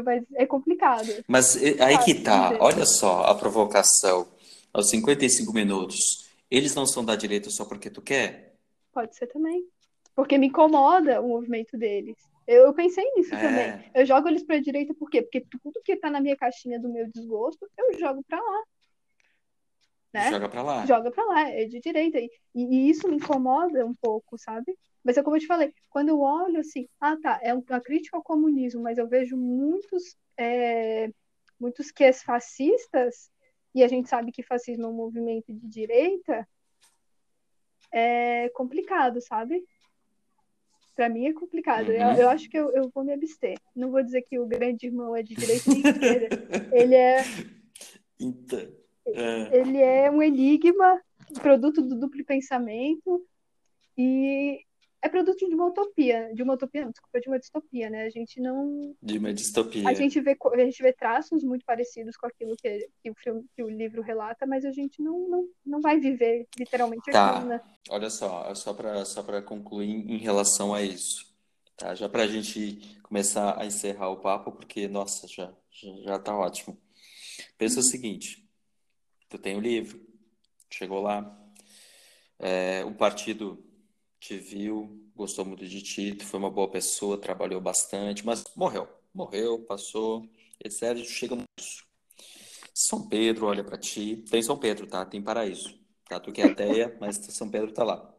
[0.06, 1.08] Mas é complicado.
[1.28, 4.28] Mas aí que tá, olha só a provocação.
[4.74, 8.56] Aos 55 minutos, eles não são da direita só porque tu quer?
[8.92, 9.68] Pode ser também.
[10.16, 12.18] Porque me incomoda o movimento deles.
[12.48, 13.42] Eu pensei nisso é.
[13.42, 13.92] também.
[13.94, 15.22] Eu jogo eles para a direita por quê?
[15.22, 18.64] Porque tudo que tá na minha caixinha do meu desgosto, eu jogo para lá.
[20.14, 20.30] Né?
[20.30, 20.86] Joga para lá.
[20.86, 22.20] Joga para lá, é de direita.
[22.20, 24.78] E, e, isso me incomoda um pouco, sabe?
[25.04, 28.18] Mas é como eu te falei, quando eu olho assim, ah tá, é uma crítica
[28.18, 31.10] ao comunismo, mas eu vejo muitos, é,
[31.60, 33.32] muitos que é fascistas,
[33.74, 36.48] e a gente sabe que fascismo é um movimento de direita,
[37.92, 39.64] é complicado, sabe?
[40.96, 41.90] Para mim é complicado.
[41.90, 41.96] Uhum.
[41.96, 43.58] Eu, eu, acho que eu, eu vou me abster.
[43.76, 46.76] Não vou dizer que o grande irmão é de direita de esquerda.
[46.76, 47.24] Ele é.
[48.24, 48.60] Então,
[49.08, 49.58] é...
[49.58, 51.02] Ele é um enigma,
[51.42, 53.26] produto do duplo pensamento.
[53.98, 54.64] E
[55.02, 58.04] é produto de uma utopia, de uma utopia, não, desculpa, de uma distopia, né?
[58.04, 58.96] A gente não.
[59.02, 59.88] De uma distopia.
[59.90, 63.46] A gente vê, a gente vê traços muito parecidos com aquilo que, que, o, filme,
[63.56, 67.32] que o livro relata, mas a gente não, não, não vai viver literalmente tá.
[67.32, 67.62] aquilo, né?
[67.90, 71.36] Olha só, só para só concluir em relação a isso.
[71.76, 71.96] Tá?
[71.96, 76.38] Já para a gente começar a encerrar o papo, porque, nossa, já, já, já tá
[76.38, 76.80] ótimo.
[77.58, 78.48] Pensa o seguinte:
[79.28, 80.00] tu tem o livro,
[80.70, 81.40] chegou lá,
[82.38, 83.71] é, o partido
[84.22, 88.88] te viu, gostou muito de ti, tu foi uma boa pessoa, trabalhou bastante, mas morreu.
[89.12, 90.30] Morreu, passou,
[90.64, 90.96] etc.
[91.04, 91.36] Chega
[92.72, 94.24] São Pedro olha para ti.
[94.30, 95.04] Tem São Pedro, tá?
[95.04, 95.76] Tem paraíso.
[96.08, 96.20] Tá?
[96.20, 98.14] Tu que é ateia, mas São Pedro tá lá.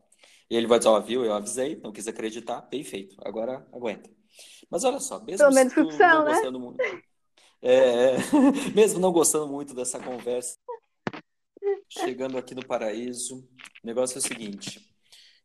[0.51, 1.25] E ele vai dizer, ó, oh, viu?
[1.25, 3.17] Eu avisei, não quis acreditar, bem feito.
[3.25, 4.11] Agora aguenta.
[4.69, 6.33] Mas olha só, mesmo Pelo menos não né?
[6.33, 6.83] gostando muito.
[7.63, 8.17] É,
[8.75, 10.59] mesmo não gostando muito dessa conversa,
[11.89, 13.39] chegando aqui no paraíso,
[13.85, 14.92] o negócio é o seguinte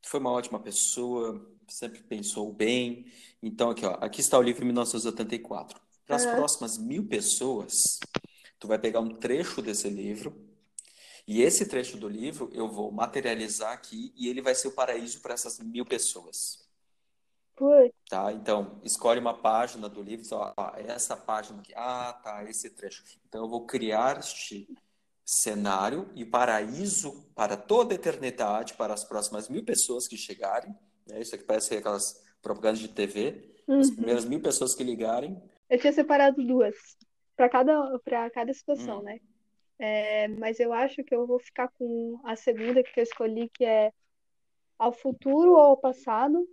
[0.07, 3.11] foi uma ótima pessoa, sempre pensou bem.
[3.41, 5.79] Então, aqui, ó, aqui está o livro 1984.
[6.05, 6.35] Para as uhum.
[6.35, 7.99] próximas mil pessoas,
[8.59, 10.35] tu vai pegar um trecho desse livro
[11.27, 15.19] e esse trecho do livro eu vou materializar aqui e ele vai ser o paraíso
[15.19, 16.65] para essas mil pessoas.
[17.57, 17.91] Foi.
[18.07, 18.31] Tá?
[18.31, 23.03] Então, escolhe uma página do livro, ó, essa página aqui, ah, tá, esse trecho.
[23.27, 24.69] Então, eu vou criar este
[25.27, 30.73] cenário e paraíso para toda a eternidade, para as próximas mil pessoas que chegarem.
[31.05, 31.19] Né?
[31.19, 33.53] Isso aqui parece aquelas propagandas de TV.
[33.67, 33.79] Uhum.
[33.79, 35.37] As primeiras mil pessoas que ligarem.
[35.69, 36.75] Eu tinha separado duas
[37.35, 39.03] para cada, para cada situação, uhum.
[39.03, 39.19] né?
[39.77, 43.65] É, mas eu acho que eu vou ficar com a segunda que eu escolhi, que
[43.65, 43.91] é
[44.79, 46.47] ao futuro ou ao passado,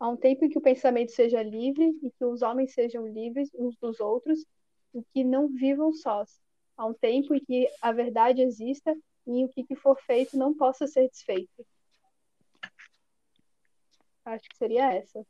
[0.00, 3.48] a um tempo em que o pensamento seja livre e que os homens sejam livres
[3.54, 4.44] uns dos outros
[4.92, 6.40] e que não vivam sós
[6.78, 10.54] há um tempo em que a verdade exista e o que, que for feito não
[10.54, 11.66] possa ser desfeito.
[14.24, 15.26] Acho que seria essa.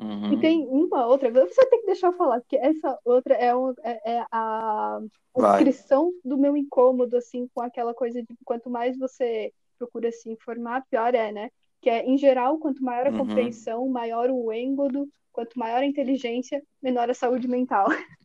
[0.00, 0.34] Uhum.
[0.34, 3.74] E tem uma outra, você tem que deixar eu falar, porque essa outra é, um,
[3.82, 5.00] é, é a
[5.34, 10.86] descrição do meu incômodo, assim, com aquela coisa de quanto mais você procura se informar,
[10.88, 11.50] pior é, né?
[11.80, 13.18] Que é, em geral, quanto maior a uhum.
[13.18, 17.86] compreensão, maior o êngodo, quanto maior a inteligência, menor a saúde mental.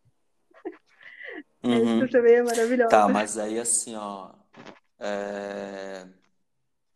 [1.64, 2.04] Uhum.
[2.04, 2.90] Isso também é maravilhoso.
[2.90, 4.32] Tá, mas aí assim, ó.
[5.00, 6.08] É...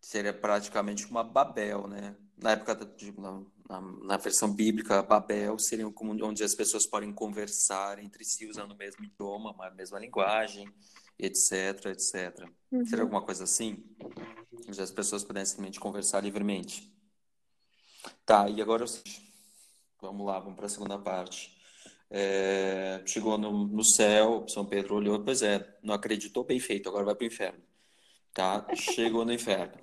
[0.01, 2.15] Seria praticamente uma Babel, né?
[2.38, 7.11] Na época, de, na, na, na, versão bíblica, Babel seria como onde as pessoas podem
[7.11, 10.72] conversar entre si usando o mesmo idioma, a mesma linguagem,
[11.18, 12.47] etc, etc.
[12.72, 12.86] Uhum.
[12.86, 13.84] Seria alguma coisa assim?
[14.68, 16.93] Onde as pessoas pudessem simplesmente conversar livremente.
[18.26, 18.86] Tá, e agora
[20.01, 21.56] vamos lá, vamos para a segunda parte.
[22.09, 27.05] É, chegou no, no, céu, São Pedro olhou, pois é, não acreditou, bem feito, agora
[27.05, 27.61] vai para o inferno.
[28.33, 28.65] Tá?
[28.75, 29.73] Chegou no inferno.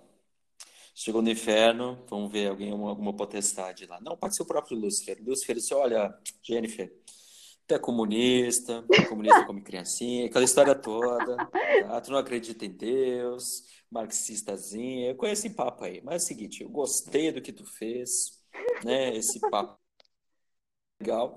[0.95, 4.01] Chegou no inferno, vamos ver alguém, alguma potestade lá.
[4.01, 5.19] Não, pode ser o próprio Lúcifer.
[5.25, 6.93] Lúcifer disse, olha, Jennifer,
[7.67, 12.01] tu é comunista, comunista come criancinha, aquela história toda, tá?
[12.01, 16.01] tu não acredita em Deus, marxistazinha, eu conheço esse papo aí.
[16.05, 18.41] Mas é o seguinte, eu gostei do que tu fez,
[18.85, 19.79] né, esse papo
[21.01, 21.37] Legal.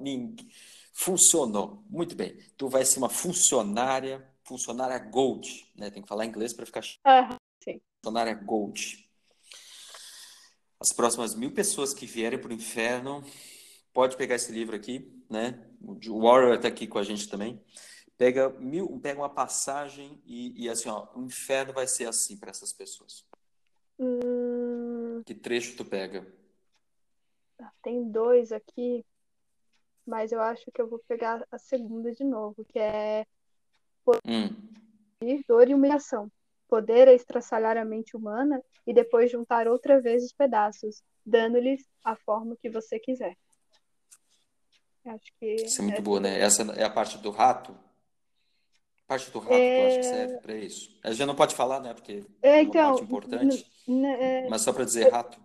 [0.99, 1.83] Funcionou.
[1.91, 2.35] Muito bem.
[2.57, 5.91] Tu vai ser uma funcionária, funcionária Gold, né?
[5.91, 6.81] Tem que falar inglês para ficar.
[7.63, 7.79] Sim.
[8.03, 9.07] Funcionária Gold.
[10.79, 13.23] As próximas mil pessoas que vierem para o inferno,
[13.93, 15.69] pode pegar esse livro aqui, né?
[15.79, 17.63] O Warrior está aqui com a gente também.
[18.17, 22.49] Pega, mil, pega uma passagem e, e assim, ó, o inferno vai ser assim para
[22.49, 23.23] essas pessoas.
[23.99, 26.25] Hum, Que trecho tu pega?
[27.83, 29.05] tem dois aqui,
[30.07, 33.25] mas eu acho que eu vou pegar a segunda de novo, que é
[34.25, 34.49] Hum.
[35.47, 36.31] dor e humilhação.
[36.67, 42.15] Poder é estraçalhar a mente humana e depois juntar outra vez os pedaços, dando-lhes a
[42.15, 43.37] forma que você quiser.
[45.05, 46.39] Acho que Isso é muito essa- boa, né?
[46.39, 47.71] Essa é a parte do rato?
[49.03, 49.75] A parte do rato, É.
[49.75, 50.99] tu acha que serve para isso?
[51.03, 51.93] A gente não pode falar, né?
[51.93, 53.71] Porque É, é uma então, parte importante.
[53.87, 55.39] é, Mas só para dizer rato.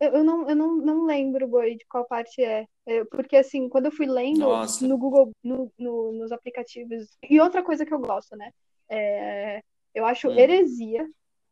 [0.00, 2.66] Eu, eu não, eu não, não lembro, Boi, de qual parte é.
[2.86, 4.86] É, Porque, assim, quando eu fui lendo Nossa.
[4.86, 7.16] no Google, no, no- nos aplicativos.
[7.28, 8.50] E outra coisa que eu gosto, né?
[8.88, 9.60] É,
[9.94, 10.38] eu acho Hum.
[10.38, 11.06] heresia,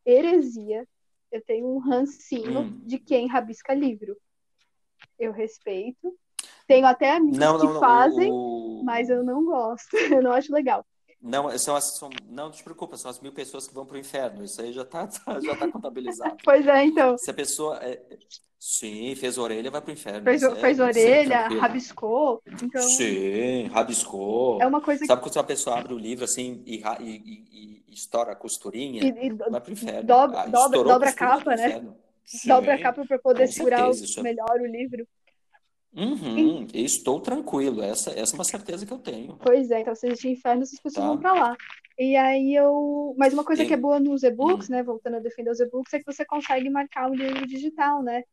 [0.05, 0.87] heresia.
[1.31, 2.81] Eu tenho um rancinho Hum.
[2.85, 4.15] de quem rabisca livro.
[5.19, 6.15] Eu respeito.
[6.67, 7.79] Tenho até amigos Não, que não, não.
[7.79, 9.89] fazem, o- mas eu não gosto.
[10.21, 10.85] Eu não acho legal.
[11.21, 12.09] Não, são as, são...
[12.29, 14.43] não te preocupa, são as mil pessoas que vão para o inferno.
[14.43, 16.37] Isso aí já tá, tá- já tá contabilizado.
[16.43, 17.17] Pois é, então.
[17.17, 17.99] Se a pessoa é...
[18.59, 20.23] sim fez orelha, vai para o inferno.
[20.23, 22.41] Fez, é- fez orelha, rabiscou.
[22.61, 24.61] Então, Sim, rabiscou.
[24.61, 25.07] é uma coisa que.
[25.07, 29.03] Sabe quando a pessoa abre o livro assim e, e, e- estoura a costurinha?
[29.03, 30.03] E, e Vai pro inferno.
[30.03, 31.67] dobra- Ah, dobra- dobra a capa, né?
[31.67, 31.97] inferno.
[32.45, 32.83] dobra a Sim.
[32.83, 35.07] capa para poder segurar certeza, é- melhor o livro.
[35.95, 37.81] Uhum, estou tranquilo.
[37.81, 39.37] Essa, essa é uma certeza que eu tenho.
[39.37, 41.07] Pois é, então se existe inferno, essas pessoas Tá.
[41.11, 41.57] vão pra lá.
[41.97, 43.15] E aí eu.
[43.17, 44.73] Mas uma coisa que é boa nos e-books, Hum.
[44.73, 44.83] né?
[44.83, 48.23] Voltando a defender os e-books, é que você consegue marcar o livro digital, né?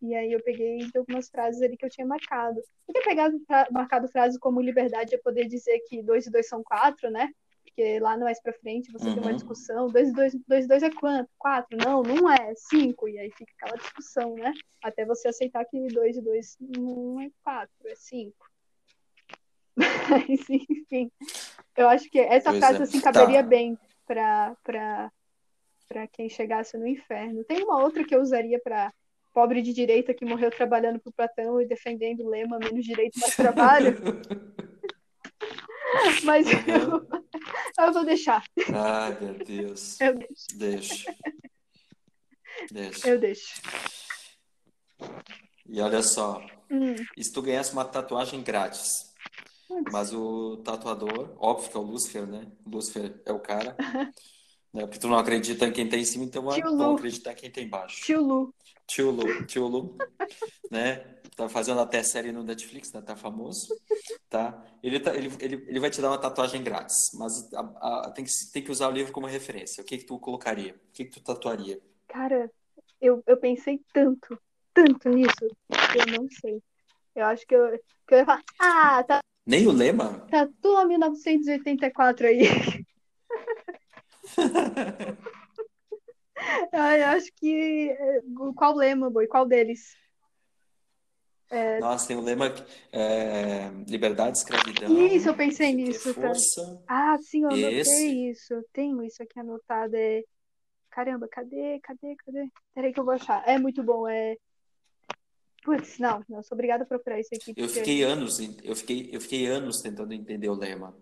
[0.00, 2.58] E aí eu peguei de algumas frases ali que eu tinha marcado.
[2.88, 3.40] Eu tinha pegado,
[3.70, 7.28] marcado frases como liberdade é poder dizer que dois e dois são quatro, né?
[7.74, 9.36] Porque lá mais pra frente você tem uma Uhum.
[9.36, 9.88] discussão.
[9.90, 11.30] Dois e dois, dois e dois é quanto?
[11.38, 11.74] Quatro?
[11.82, 12.52] Não, não é.
[12.54, 13.08] Cinco.
[13.08, 14.52] E aí fica aquela discussão, né?
[14.82, 18.46] Até você aceitar que dois e dois não é quatro, é cinco.
[19.76, 21.10] Mas, enfim,
[21.78, 22.82] eu acho que essa Pois frase é.
[22.82, 23.48] assim caberia Tá.
[23.48, 25.12] bem para para
[25.88, 27.44] para quem chegasse no inferno.
[27.44, 28.92] Tem uma outra que eu usaria para
[29.34, 33.34] pobre de direita que morreu trabalhando pro Platão e defendendo o lema menos direito mais
[33.34, 33.94] trabalho,
[36.24, 37.08] mas eu,
[37.86, 40.00] eu vou deixar, Ai, meu Deus.
[40.00, 41.14] eu deixo, Deixa.
[42.70, 43.08] Deixa.
[43.08, 43.60] eu deixo.
[45.68, 46.40] E olha só,
[46.70, 49.12] Hum, e se tu ganhasse uma tatuagem grátis,
[49.90, 52.46] mas o tatuador, óbvio que é o Lúcifer, né?
[52.66, 53.76] Lúcifer é o cara,
[54.72, 54.82] né?
[54.86, 56.94] Porque tu não acredita em quem tá em cima, então Tio vamos Lu.
[56.96, 58.02] acreditar em quem tá embaixo.
[58.04, 58.54] tio Lu,
[58.92, 59.96] Tio Lu, tio Lu,
[60.70, 60.96] né?
[61.34, 63.00] Tá fazendo até série no Netflix, né?
[63.00, 63.68] Tá famoso,
[64.28, 64.62] tá?
[64.82, 68.22] Ele, tá, ele, ele, ele vai te dar uma tatuagem grátis, mas a- a- tem,
[68.22, 69.82] que, tem que usar o livro como referência.
[69.82, 70.74] O que que tu colocaria?
[70.74, 71.80] O que que tu tatuaria?
[72.06, 72.50] cara,
[73.00, 74.38] eu, eu pensei tanto,
[74.74, 75.48] tanto nisso,
[75.90, 76.62] que eu não sei.
[77.14, 77.70] Eu acho que eu,
[78.06, 80.26] que eu ia falar, ah, tá, Nem o lema?
[80.30, 82.40] tatua 1984 aí.
[86.72, 87.90] Eu acho que.
[87.90, 88.20] é,
[88.56, 89.26] Qual lema, boi?
[89.26, 89.96] Qual deles?
[91.80, 92.46] Nossa, tem o lema
[92.90, 95.06] é, liberdade, escravidão.
[95.06, 96.20] Isso, eu pensei nisso, tá?
[96.28, 96.82] Força.
[96.88, 98.30] Ah, sim, eu anotei Esse.
[98.30, 98.54] isso.
[98.54, 99.94] Eu tenho isso aqui anotado.
[99.94, 100.22] É...
[100.90, 101.78] Caramba, cadê?
[101.82, 102.16] Cadê?
[102.24, 102.48] Cadê?
[102.74, 103.42] Peraí que eu vou achar.
[103.46, 104.08] É muito bom.
[104.08, 104.36] É.
[105.62, 107.50] Putz, não, não, sou obrigada a procurar isso aqui.
[107.50, 110.96] Eu porque- fiquei anos, eu fiquei, eu fiquei anos tentando entender o lema.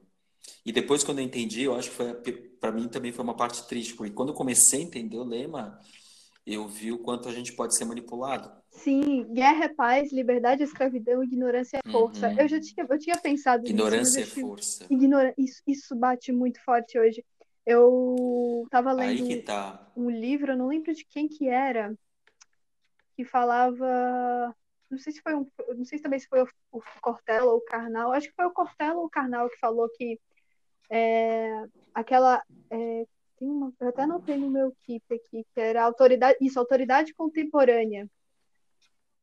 [0.65, 2.15] E depois, quando eu entendi, eu acho que foi,
[2.61, 5.79] para mim também foi uma parte triste, porque quando eu comecei a entender o lema,
[6.47, 8.51] eu vi o quanto a gente pode ser manipulado.
[8.71, 12.29] Sim, guerra é paz, liberdade é escravidão, ignorância é força.
[12.29, 12.37] Uhum.
[12.39, 14.87] Eu já tinha, eu tinha pensado nisso, mas Ignorância é força.
[14.91, 15.35] ignora...
[15.37, 17.25] isso, isso bate muito forte hoje.
[17.67, 19.91] Eu tava Aí lendo tá.
[19.97, 21.95] um livro, eu não lembro de quem que era,
[23.17, 24.55] que falava,
[24.91, 27.65] não sei se foi um, não sei também se foi o, o Cortella ou o
[27.65, 30.19] Karnal, acho que foi o Cortella ou o Karnal que falou que
[30.91, 31.65] é,
[31.95, 33.05] aquela, é,
[33.39, 38.09] tem uma, eu até anotei no meu keep aqui, que era autoridade, isso, autoridade contemporânea.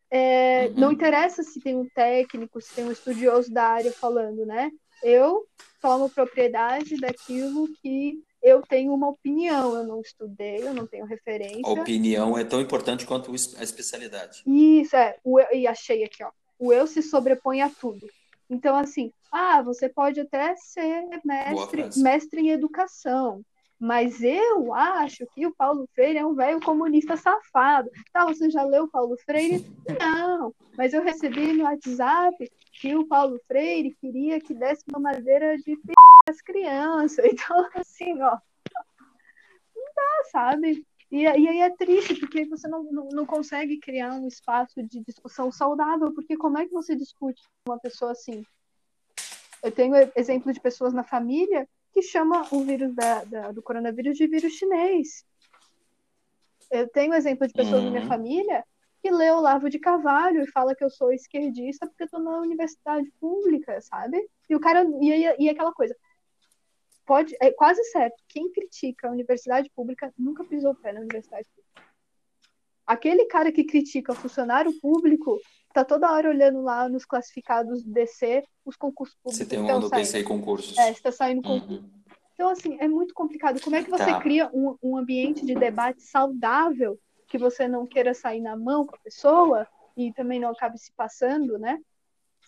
[0.10, 0.94] É, não Uhum.
[0.94, 4.72] interessa se tem um técnico, se tem um estudioso da área falando, né?
[5.04, 5.46] Eu
[5.82, 11.08] tomo propriedade daquilo que eu tenho uma opinião, eu não estudei, eu não tenho A
[11.10, 11.70] referência.
[11.74, 14.44] opinião é tão importante quanto a especialidade.
[14.46, 16.32] Isso, é, o e achei aqui, ó.
[16.58, 18.08] O eu se sobrepõe a tudo.
[18.50, 23.42] Então, assim, ah, você pode até ser mestre, mestre em educação,
[23.80, 27.92] Mas eu acho que o Paulo Freire é um velho comunista safado.
[28.12, 29.64] Tá, você já leu o Paulo Freire?
[30.02, 30.54] Não.
[30.78, 35.76] Mas eu recebi no WhatsApp que o Paulo Freire queria que desse uma madeira de
[35.76, 35.94] p
[36.28, 37.26] as crianças.
[37.32, 38.38] Então, assim, ó.
[39.76, 40.86] Não dá, sabe?
[41.12, 45.02] E, e aí é triste, porque você não, não, não consegue criar um espaço de
[45.02, 48.46] discussão saudável, porque como é que você discute com uma pessoa assim?
[49.64, 54.18] Eu tenho exemplo de pessoas na família que chama o vírus da, da, do coronavírus
[54.18, 55.26] de vírus chinês.
[56.70, 57.86] Eu tenho exemplo de pessoas uhum.
[57.86, 58.64] na minha família
[59.02, 62.40] que lê Olavo de Carvalho e fala que eu sou esquerdista porque eu tô na
[62.40, 64.28] universidade pública, sabe?
[64.50, 65.96] E o cara e, e aquela coisa.
[67.08, 71.90] Pode, é quase certo, quem critica a universidade pública nunca pisou pé na universidade pública.
[72.86, 75.40] Aquele cara que critica o funcionário público
[75.74, 79.38] tá toda hora olhando lá nos classificados DC os concursos públicos.
[79.38, 80.78] Você tem um no PC concursos.
[80.78, 81.62] É, está saindo uhum.
[81.62, 81.90] concurso.
[82.34, 83.62] Então, assim, é muito complicado.
[83.62, 84.20] Como é que você tá.
[84.20, 88.96] cria um, um ambiente de debate saudável que você não queira sair na mão com
[88.96, 91.80] a pessoa e também não acabe se passando, né?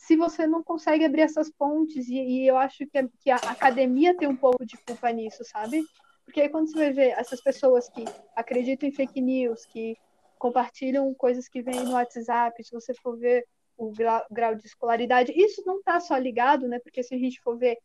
[0.10, 3.36] Se você não consegue abrir essas pontes, e, e eu acho que a, que a
[3.36, 5.84] academia tem um pouco de culpa nisso, sabe?
[6.26, 8.04] Porque aí quando você vai ver essas pessoas que
[8.36, 9.96] acreditam em fake news, que
[10.40, 13.46] compartilham coisas que vêm no WhatsApp, se você for ver
[13.78, 16.80] o grau, grau de escolaridade, isso não está só ligado, né?
[16.80, 17.78] Porque se a gente for ver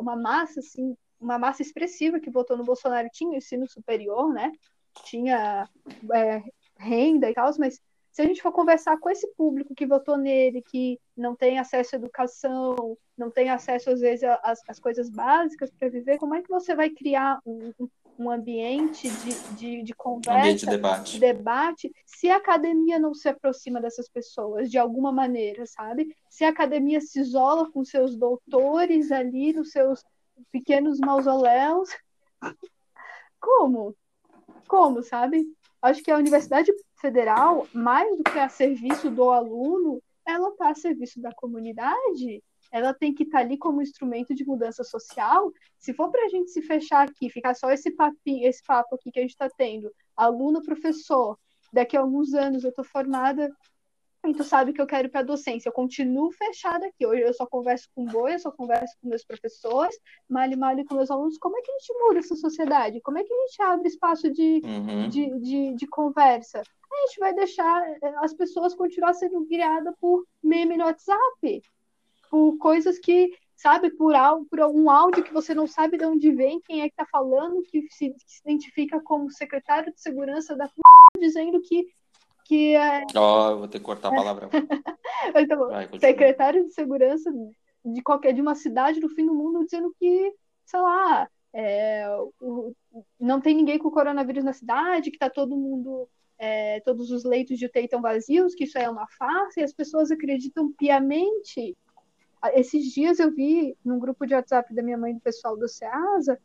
[0.00, 4.50] uma massa, assim, uma massa expressiva que votou no Bolsonaro tinha ensino superior, né?
[5.04, 5.68] Tinha
[6.12, 6.42] é,
[6.76, 7.80] renda e tal, mas
[8.18, 11.94] se a gente for conversar com esse público que votou nele, que não tem acesso
[11.94, 16.42] à educação, não tem acesso, às vezes, às, às coisas básicas para viver, como é
[16.42, 17.72] que você vai criar um,
[18.18, 21.12] um ambiente de, de, de conversa, ambiente de debate.
[21.12, 26.12] de debate, se a academia não se aproxima dessas pessoas de alguma maneira, sabe?
[26.28, 30.02] Se a academia se isola com seus doutores ali, nos seus
[30.50, 31.90] pequenos mausoléus,
[33.38, 33.94] como?
[34.66, 35.46] Como, sabe?
[35.80, 40.74] Acho que a Universidade Federal, mais do que a serviço do aluno, ela está a
[40.74, 45.52] serviço da comunidade ela tem que estar tá ali como instrumento de mudança social.
[45.78, 49.10] Se for para a gente se fechar aqui, ficar só esse papinho, esse papo aqui
[49.10, 51.38] que a gente está tendo, aluno, professor,
[51.72, 53.50] daqui a alguns anos eu estou formada
[54.26, 55.68] e tu sabe que eu quero ir para a docência.
[55.68, 57.06] Eu continuo fechada aqui.
[57.06, 59.96] Hoje eu só converso com boi, eu só converso com meus professores,
[60.28, 61.38] mal e mal com meus alunos.
[61.38, 63.00] Como é que a gente muda essa sociedade?
[63.00, 65.08] Como é que a gente abre espaço de, uhum.
[65.08, 66.62] de, de, de, conversa?
[66.98, 71.62] A gente vai deixar eh, as pessoas continuar sendo guiadas por meme no WhatsApp.
[72.30, 74.14] Por coisas que, sabe, por,
[74.50, 77.62] por um áudio que você não sabe de onde vem, quem é que tá falando,
[77.62, 80.68] que se, que se identifica como secretário de segurança da
[81.18, 81.86] dizendo que
[82.44, 83.04] que é...
[83.14, 84.48] Ó, oh, vou ter que cortar a palavra.
[85.36, 87.30] então, Vai, secretário de segurança
[87.84, 90.32] de qualquer de uma cidade do fim do mundo dizendo que,
[90.64, 92.08] sei lá, é,
[92.40, 92.72] o,
[93.20, 96.08] não tem ninguém com coronavírus na cidade, que tá todo mundo
[96.38, 99.72] é, todos os leitos de UTI estão vazios, que isso é uma farsa, e as
[99.72, 101.76] pessoas acreditam piamente
[102.54, 106.38] esses dias eu vi num grupo de WhatsApp da minha mãe do pessoal do SEASA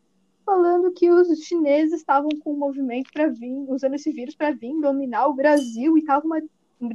[0.45, 4.79] falando que os chineses estavam com um movimento para vir, usando esse vírus para vir
[4.81, 6.41] dominar o Brasil e estavam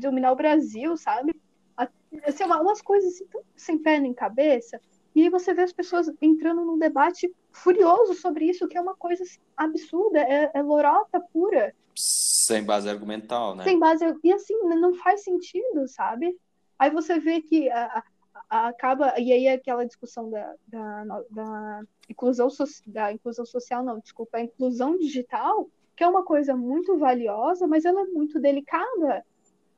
[0.00, 1.34] dominar o Brasil, sabe?
[1.76, 4.80] Assim, umas coisas assim, tão sem pé nem cabeça.
[5.18, 8.94] E aí você vê as pessoas entrando num debate furioso sobre isso, que é uma
[8.94, 11.74] coisa assim, absurda, é, é lorota pura.
[11.92, 13.64] Sem base argumental, né?
[13.64, 14.04] Sem base.
[14.22, 16.38] E assim, não faz sentido, sabe?
[16.78, 18.04] Aí você vê que a,
[18.48, 22.48] acaba e aí aquela discussão da, da, da, inclusão
[22.86, 27.84] da inclusão social não desculpa a inclusão digital que é uma coisa muito valiosa mas
[27.84, 29.26] ela é muito delicada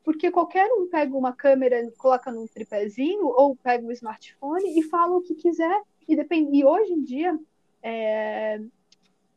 [0.05, 5.17] porque qualquer um pega uma câmera coloca num tripézinho ou pega um smartphone e fala
[5.17, 7.39] o que quiser e depende e hoje em dia
[7.83, 8.61] é,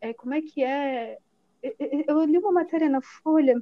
[0.02, 1.18] é como é que é
[1.62, 3.62] eu li uma matéria na Folha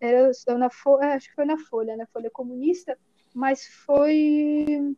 [0.00, 2.98] era na Folha, acho que foi na Folha, na Folha Comunista,
[3.34, 4.94] mas foi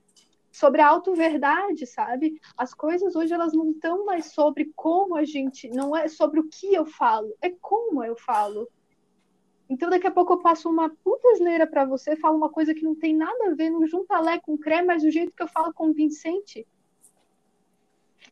[0.50, 2.40] sobre a auto-verdade, sabe?
[2.56, 6.48] As coisas hoje elas não estão mais sobre como a gente, não é sobre o
[6.48, 8.68] que eu falo, é como eu falo.
[9.68, 12.84] Então daqui a pouco eu passo uma puta asneira para você, falo uma coisa que
[12.84, 15.48] não tem nada a ver, não junta lé com creme, mas o jeito que eu
[15.48, 16.66] falo convincente.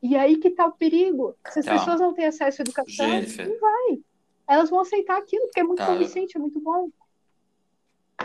[0.03, 1.37] E aí que tá o perigo.
[1.51, 1.79] Se as tá.
[1.79, 3.49] pessoas não têm acesso à educação, Jennifer.
[3.49, 4.01] não vai.
[4.47, 5.87] Elas vão aceitar aquilo, porque é muito tá.
[5.87, 6.91] convincente, é muito bom.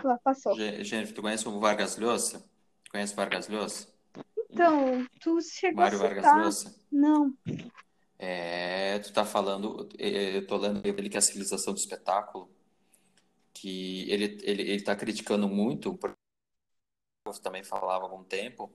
[0.03, 0.55] Lá, passou.
[0.55, 2.43] Jennifer, tu conhece o Vargas Llosa?
[2.91, 3.87] Conhece Vargas Llosa?
[4.49, 6.23] Então, tu chegou Mário a citar...
[6.23, 6.75] Vargas Llosa?
[6.91, 7.33] Não.
[8.17, 12.49] É, tu tá falando, eu tô lendo ele que é a civilização do espetáculo,
[13.53, 15.97] que ele, ele, ele tá criticando muito,
[17.41, 18.71] também falava há algum tempo,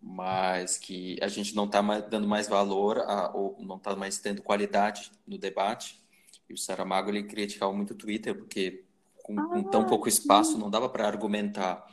[0.00, 4.42] mas que a gente não está dando mais valor a, ou não está mais tendo
[4.42, 6.00] qualidade no debate.
[6.48, 8.84] E o Saramago ele criticava muito o Twitter porque
[9.22, 11.86] com, ah, com tão pouco espaço não dava para argumentar.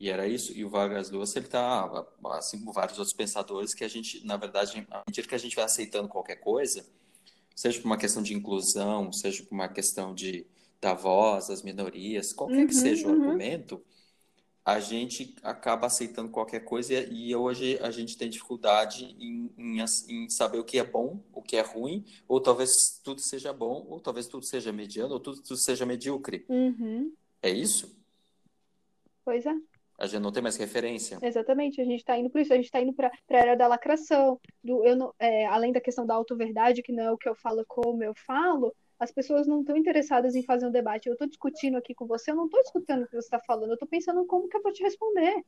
[0.00, 0.52] E era isso.
[0.52, 4.36] E o Vargas Llosa ele está assim como vários outros pensadores que a gente, na
[4.36, 6.86] verdade, à medida que a gente vai aceitando qualquer coisa,
[7.54, 10.46] seja por uma questão de inclusão, seja por uma questão de
[10.80, 13.22] da voz, das minorias, qualquer uhum, que seja o uhum.
[13.22, 13.82] argumento,
[14.68, 20.28] a gente acaba aceitando qualquer coisa e hoje a gente tem dificuldade em, em, em,
[20.28, 23.98] saber o que é bom, o que é ruim, ou talvez tudo seja bom, ou
[23.98, 26.44] talvez tudo seja mediano, ou tudo, tudo seja medíocre.
[26.50, 27.10] Uhum.
[27.42, 27.96] É isso?
[29.24, 29.54] Pois é.
[29.98, 31.18] A gente não tem mais referência.
[31.22, 33.66] Exatamente, a gente está indo por isso, a gente está indo para a era da
[33.66, 37.28] lacração, do, eu não, é, além da questão da auto-verdade, que não é o que
[37.28, 41.06] eu falo como eu falo, as pessoas não estão interessadas em fazer um debate.
[41.08, 43.70] Eu estou discutindo aqui com você, eu não estou escutando o que você está falando,
[43.70, 45.44] eu estou pensando como que eu vou te responder.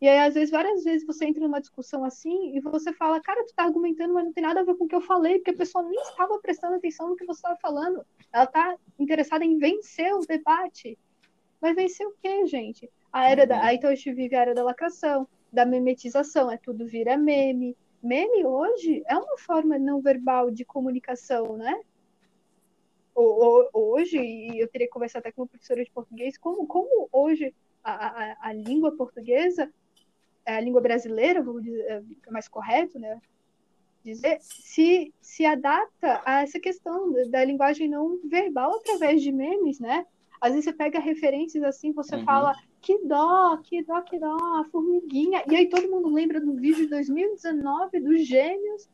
[0.00, 3.42] E aí, às vezes, várias vezes você entra numa discussão assim e você fala, cara,
[3.42, 5.50] tu está argumentando, mas não tem nada a ver com o que eu falei, porque
[5.50, 8.04] a pessoa nem estava prestando atenção no que você estava falando.
[8.32, 10.96] Ela está interessada em vencer o debate.
[11.60, 12.88] Mas vencer o quê, gente?
[13.12, 13.64] A era da...
[13.64, 17.76] Aí então a gente vive a era da lacração, da memetização, é tudo vira meme.
[18.00, 21.80] Meme hoje é uma forma não verbal de comunicação, né?
[23.72, 27.54] Hoje, e eu teria que conversar até com uma professora de português, como, como hoje
[27.82, 29.72] a, a, a língua portuguesa,
[30.44, 31.84] é a língua brasileira, vamos dizer,
[32.26, 33.20] é mais correto, né?
[34.04, 40.06] Dizer, se, se adapta a essa questão da linguagem não verbal através de memes, né?
[40.40, 42.24] Às vezes você pega referências assim, você uhum.
[42.24, 45.42] fala que dó, que dó, que dó, a formiguinha.
[45.50, 48.88] E aí todo mundo lembra do vídeo de 2019 dos gêmeos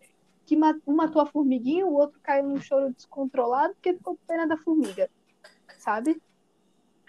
[0.45, 4.47] que um matou a formiguinha, o outro caiu num choro descontrolado porque ficou com pena
[4.47, 5.11] da formiga,
[5.79, 6.21] sabe?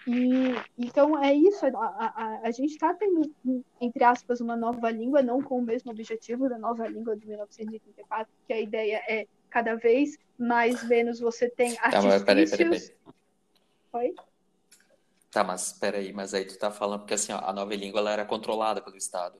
[0.06, 3.34] E então é isso, a, a, a gente está tendo,
[3.80, 8.32] entre aspas, uma nova língua, não com o mesmo objetivo da nova língua de 1934,
[8.46, 12.02] que a ideia é cada vez mais menos você tem artifícios...
[12.02, 12.96] Tá, mas peraí, peraí, peraí.
[13.92, 14.14] Oi?
[15.30, 18.12] Tá, mas peraí, mas aí tu tá falando, porque assim, ó, a nova língua ela
[18.12, 19.38] era controlada pelo Estado.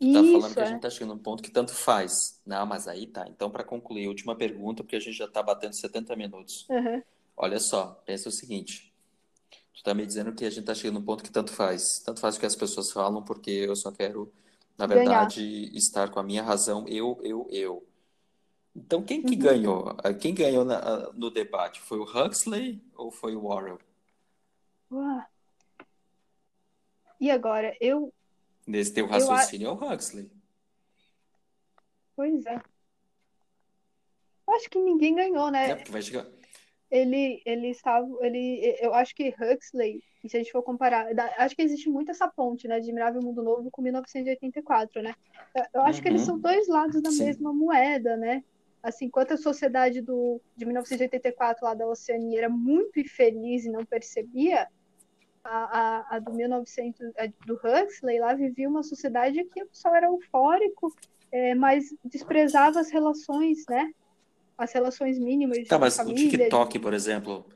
[0.00, 0.66] Tu tá falando que a é.
[0.66, 2.40] gente tá chegando num ponto que tanto faz.
[2.46, 3.26] Não, mas aí tá.
[3.28, 6.66] Então, para concluir, última pergunta, porque a gente já tá batendo 70 minutos.
[6.70, 7.02] Uhum.
[7.36, 8.94] Olha só, pensa o seguinte.
[9.74, 11.98] Tu tá me dizendo que a gente tá chegando num ponto que tanto faz.
[11.98, 14.32] Tanto faz o que as pessoas falam, porque eu só quero,
[14.78, 15.76] na verdade, Ganhar.
[15.76, 17.86] estar com a minha razão, eu, eu, eu.
[18.74, 19.38] Então, quem que uhum.
[19.38, 19.96] ganhou?
[20.18, 21.78] Quem ganhou na, no debate?
[21.78, 23.76] Foi o Huxley ou foi o Warren?
[24.90, 25.22] Uau.
[27.20, 28.10] E agora, eu
[28.70, 29.70] Nesse teu raciocínio eu...
[29.70, 30.30] é o Huxley.
[32.14, 32.60] Pois é.
[34.48, 35.70] Acho que ninguém ganhou, né?
[35.70, 36.26] É porque vai chegar.
[36.88, 41.06] Ele, ele estava, ele, eu acho que Huxley, se a gente for comparar,
[41.38, 45.14] acho que existe muito essa ponte, né, Admirável Mundo Novo com 1984, né?
[45.72, 46.02] Eu acho uhum.
[46.02, 46.26] que eles uhum.
[46.26, 47.24] são dois lados da Sim.
[47.24, 48.42] mesma moeda, né?
[48.82, 53.84] Assim, enquanto a sociedade do, de 1984 lá da Oceania era muito infeliz e não
[53.84, 54.68] percebia,
[55.44, 55.78] a,
[56.10, 60.06] a, a do 1900, a do Huxley, lá vivia uma sociedade que o pessoal era
[60.06, 60.94] eufórico,
[61.32, 63.92] é, mas desprezava as relações, né?
[64.58, 66.26] As relações mínimas tá, mas família.
[66.26, 67.46] o TikTok, por exemplo,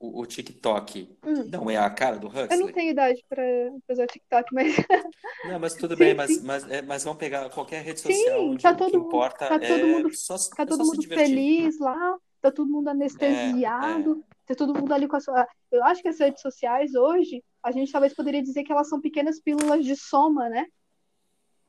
[0.00, 1.44] o, o TikTok hum.
[1.50, 2.48] não é a cara do Huxley?
[2.50, 3.42] Eu não tenho idade para
[3.88, 4.76] usar o TikTok, mas...
[5.44, 8.56] Não, mas tudo sim, bem, mas, mas, é, mas vamos pegar qualquer rede social sim,
[8.56, 11.78] tá todo, o que importa tá todo é mundo, só, tá é todo mundo feliz
[11.78, 14.38] lá, tá todo mundo anestesiado, é, é.
[14.46, 15.46] Tá todo mundo ali com a sua.
[15.70, 19.00] Eu acho que as redes sociais hoje, a gente talvez poderia dizer que elas são
[19.00, 20.66] pequenas pílulas de soma, né?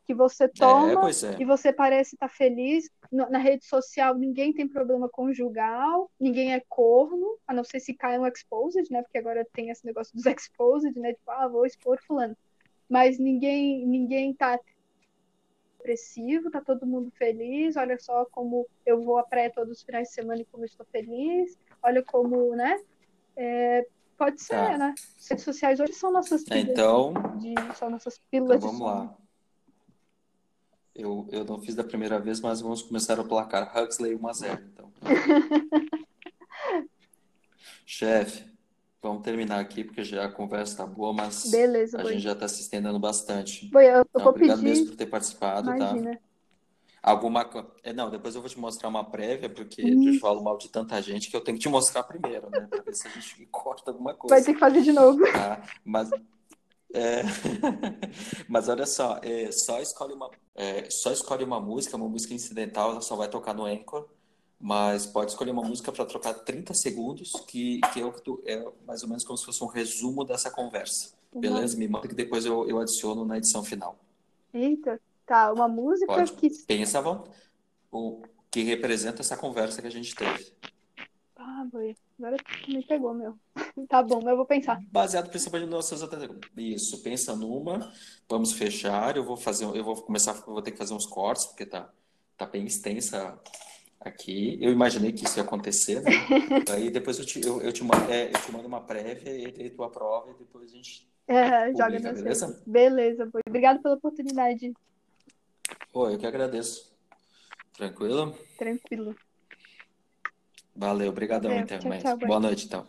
[0.05, 2.89] Que você é, toma é, e você parece estar tá feliz.
[3.11, 8.17] Na rede social, ninguém tem problema conjugal, ninguém é corno, a não ser se cai
[8.17, 9.01] um exposed, né?
[9.01, 11.13] Porque agora tem esse negócio dos exposed, né?
[11.13, 12.35] Tipo, ah, vou expor fulano.
[12.87, 14.57] Mas ninguém, ninguém tá
[15.79, 20.09] depressivo, tá todo mundo feliz, olha só como eu vou à praia todos os finais
[20.09, 22.79] de semana e como eu estou feliz olha como, né?
[23.35, 24.77] É, pode ser, tá.
[24.77, 24.95] né?
[25.17, 26.69] As redes sociais hoje são nossas pílulas.
[26.69, 29.17] Então, de, são nossas pílulas então vamos lá.
[30.93, 33.71] Eu, eu não fiz da primeira vez, mas vamos começar o placar.
[33.77, 34.91] Huxley 1 a 0 então.
[37.85, 38.45] Chefe,
[39.01, 42.47] vamos terminar aqui, porque já a conversa tá boa, mas Beleza, a gente já está
[42.47, 43.69] se estendendo bastante.
[43.69, 44.69] Foi, eu, eu então, vou obrigado pedir...
[44.69, 45.75] mesmo por ter participado, tá?
[45.75, 46.15] Imagina.
[46.15, 46.21] tá?
[47.01, 47.49] Alguma
[47.81, 51.01] é, Não, depois eu vou te mostrar uma prévia, porque eu falo mal de tanta
[51.01, 52.67] gente que eu tenho que te mostrar primeiro, né?
[52.69, 54.35] Pra ver se a gente corta alguma coisa.
[54.35, 55.23] Vai ter que fazer de novo.
[55.31, 55.61] Tá?
[55.83, 56.09] Mas.
[56.93, 57.21] É...
[58.49, 62.91] Mas olha só, é, só, escolhe uma, é, só escolhe uma música, uma música incidental,
[62.91, 64.09] ela só vai tocar no Anchor,
[64.59, 69.09] mas pode escolher uma música para trocar 30 segundos, que, que é, é mais ou
[69.09, 71.13] menos como se fosse um resumo dessa conversa.
[71.31, 71.41] Uhum.
[71.41, 71.77] Beleza?
[71.77, 73.97] Me manda que depois eu, eu adiciono na edição final.
[74.53, 76.33] Eita, tá, uma música Pode.
[76.33, 76.49] que.
[76.65, 77.01] Pensa
[77.91, 78.21] o
[78.51, 80.51] que representa essa conversa que a gente teve.
[81.37, 81.95] Ah, boi.
[82.17, 83.37] Agora tu me pegou, meu.
[83.87, 84.77] Tá bom, eu vou pensar.
[84.91, 86.09] Baseado principalmente nos nossos
[86.57, 87.93] Isso, pensa numa,
[88.27, 91.45] vamos fechar, eu vou fazer, eu vou começar, eu vou ter que fazer uns cortes,
[91.45, 91.89] porque tá,
[92.37, 93.39] tá bem extensa
[93.99, 94.57] aqui.
[94.61, 96.11] Eu imaginei que isso ia acontecer, né?
[96.71, 99.65] Aí depois eu te, eu, eu te, mando, é, eu te mando uma prévia e,
[99.65, 102.61] e tu aprova e depois a gente É, joga na beleza?
[102.65, 103.41] Beleza, boi.
[103.47, 104.73] Obrigado pela oportunidade.
[105.91, 106.91] Pô, eu que agradeço.
[107.73, 108.35] Tranquilo?
[108.57, 109.15] Tranquilo.
[110.75, 112.87] Valeu, obrigadão Valeu, então, tchau, tchau, boa noite então.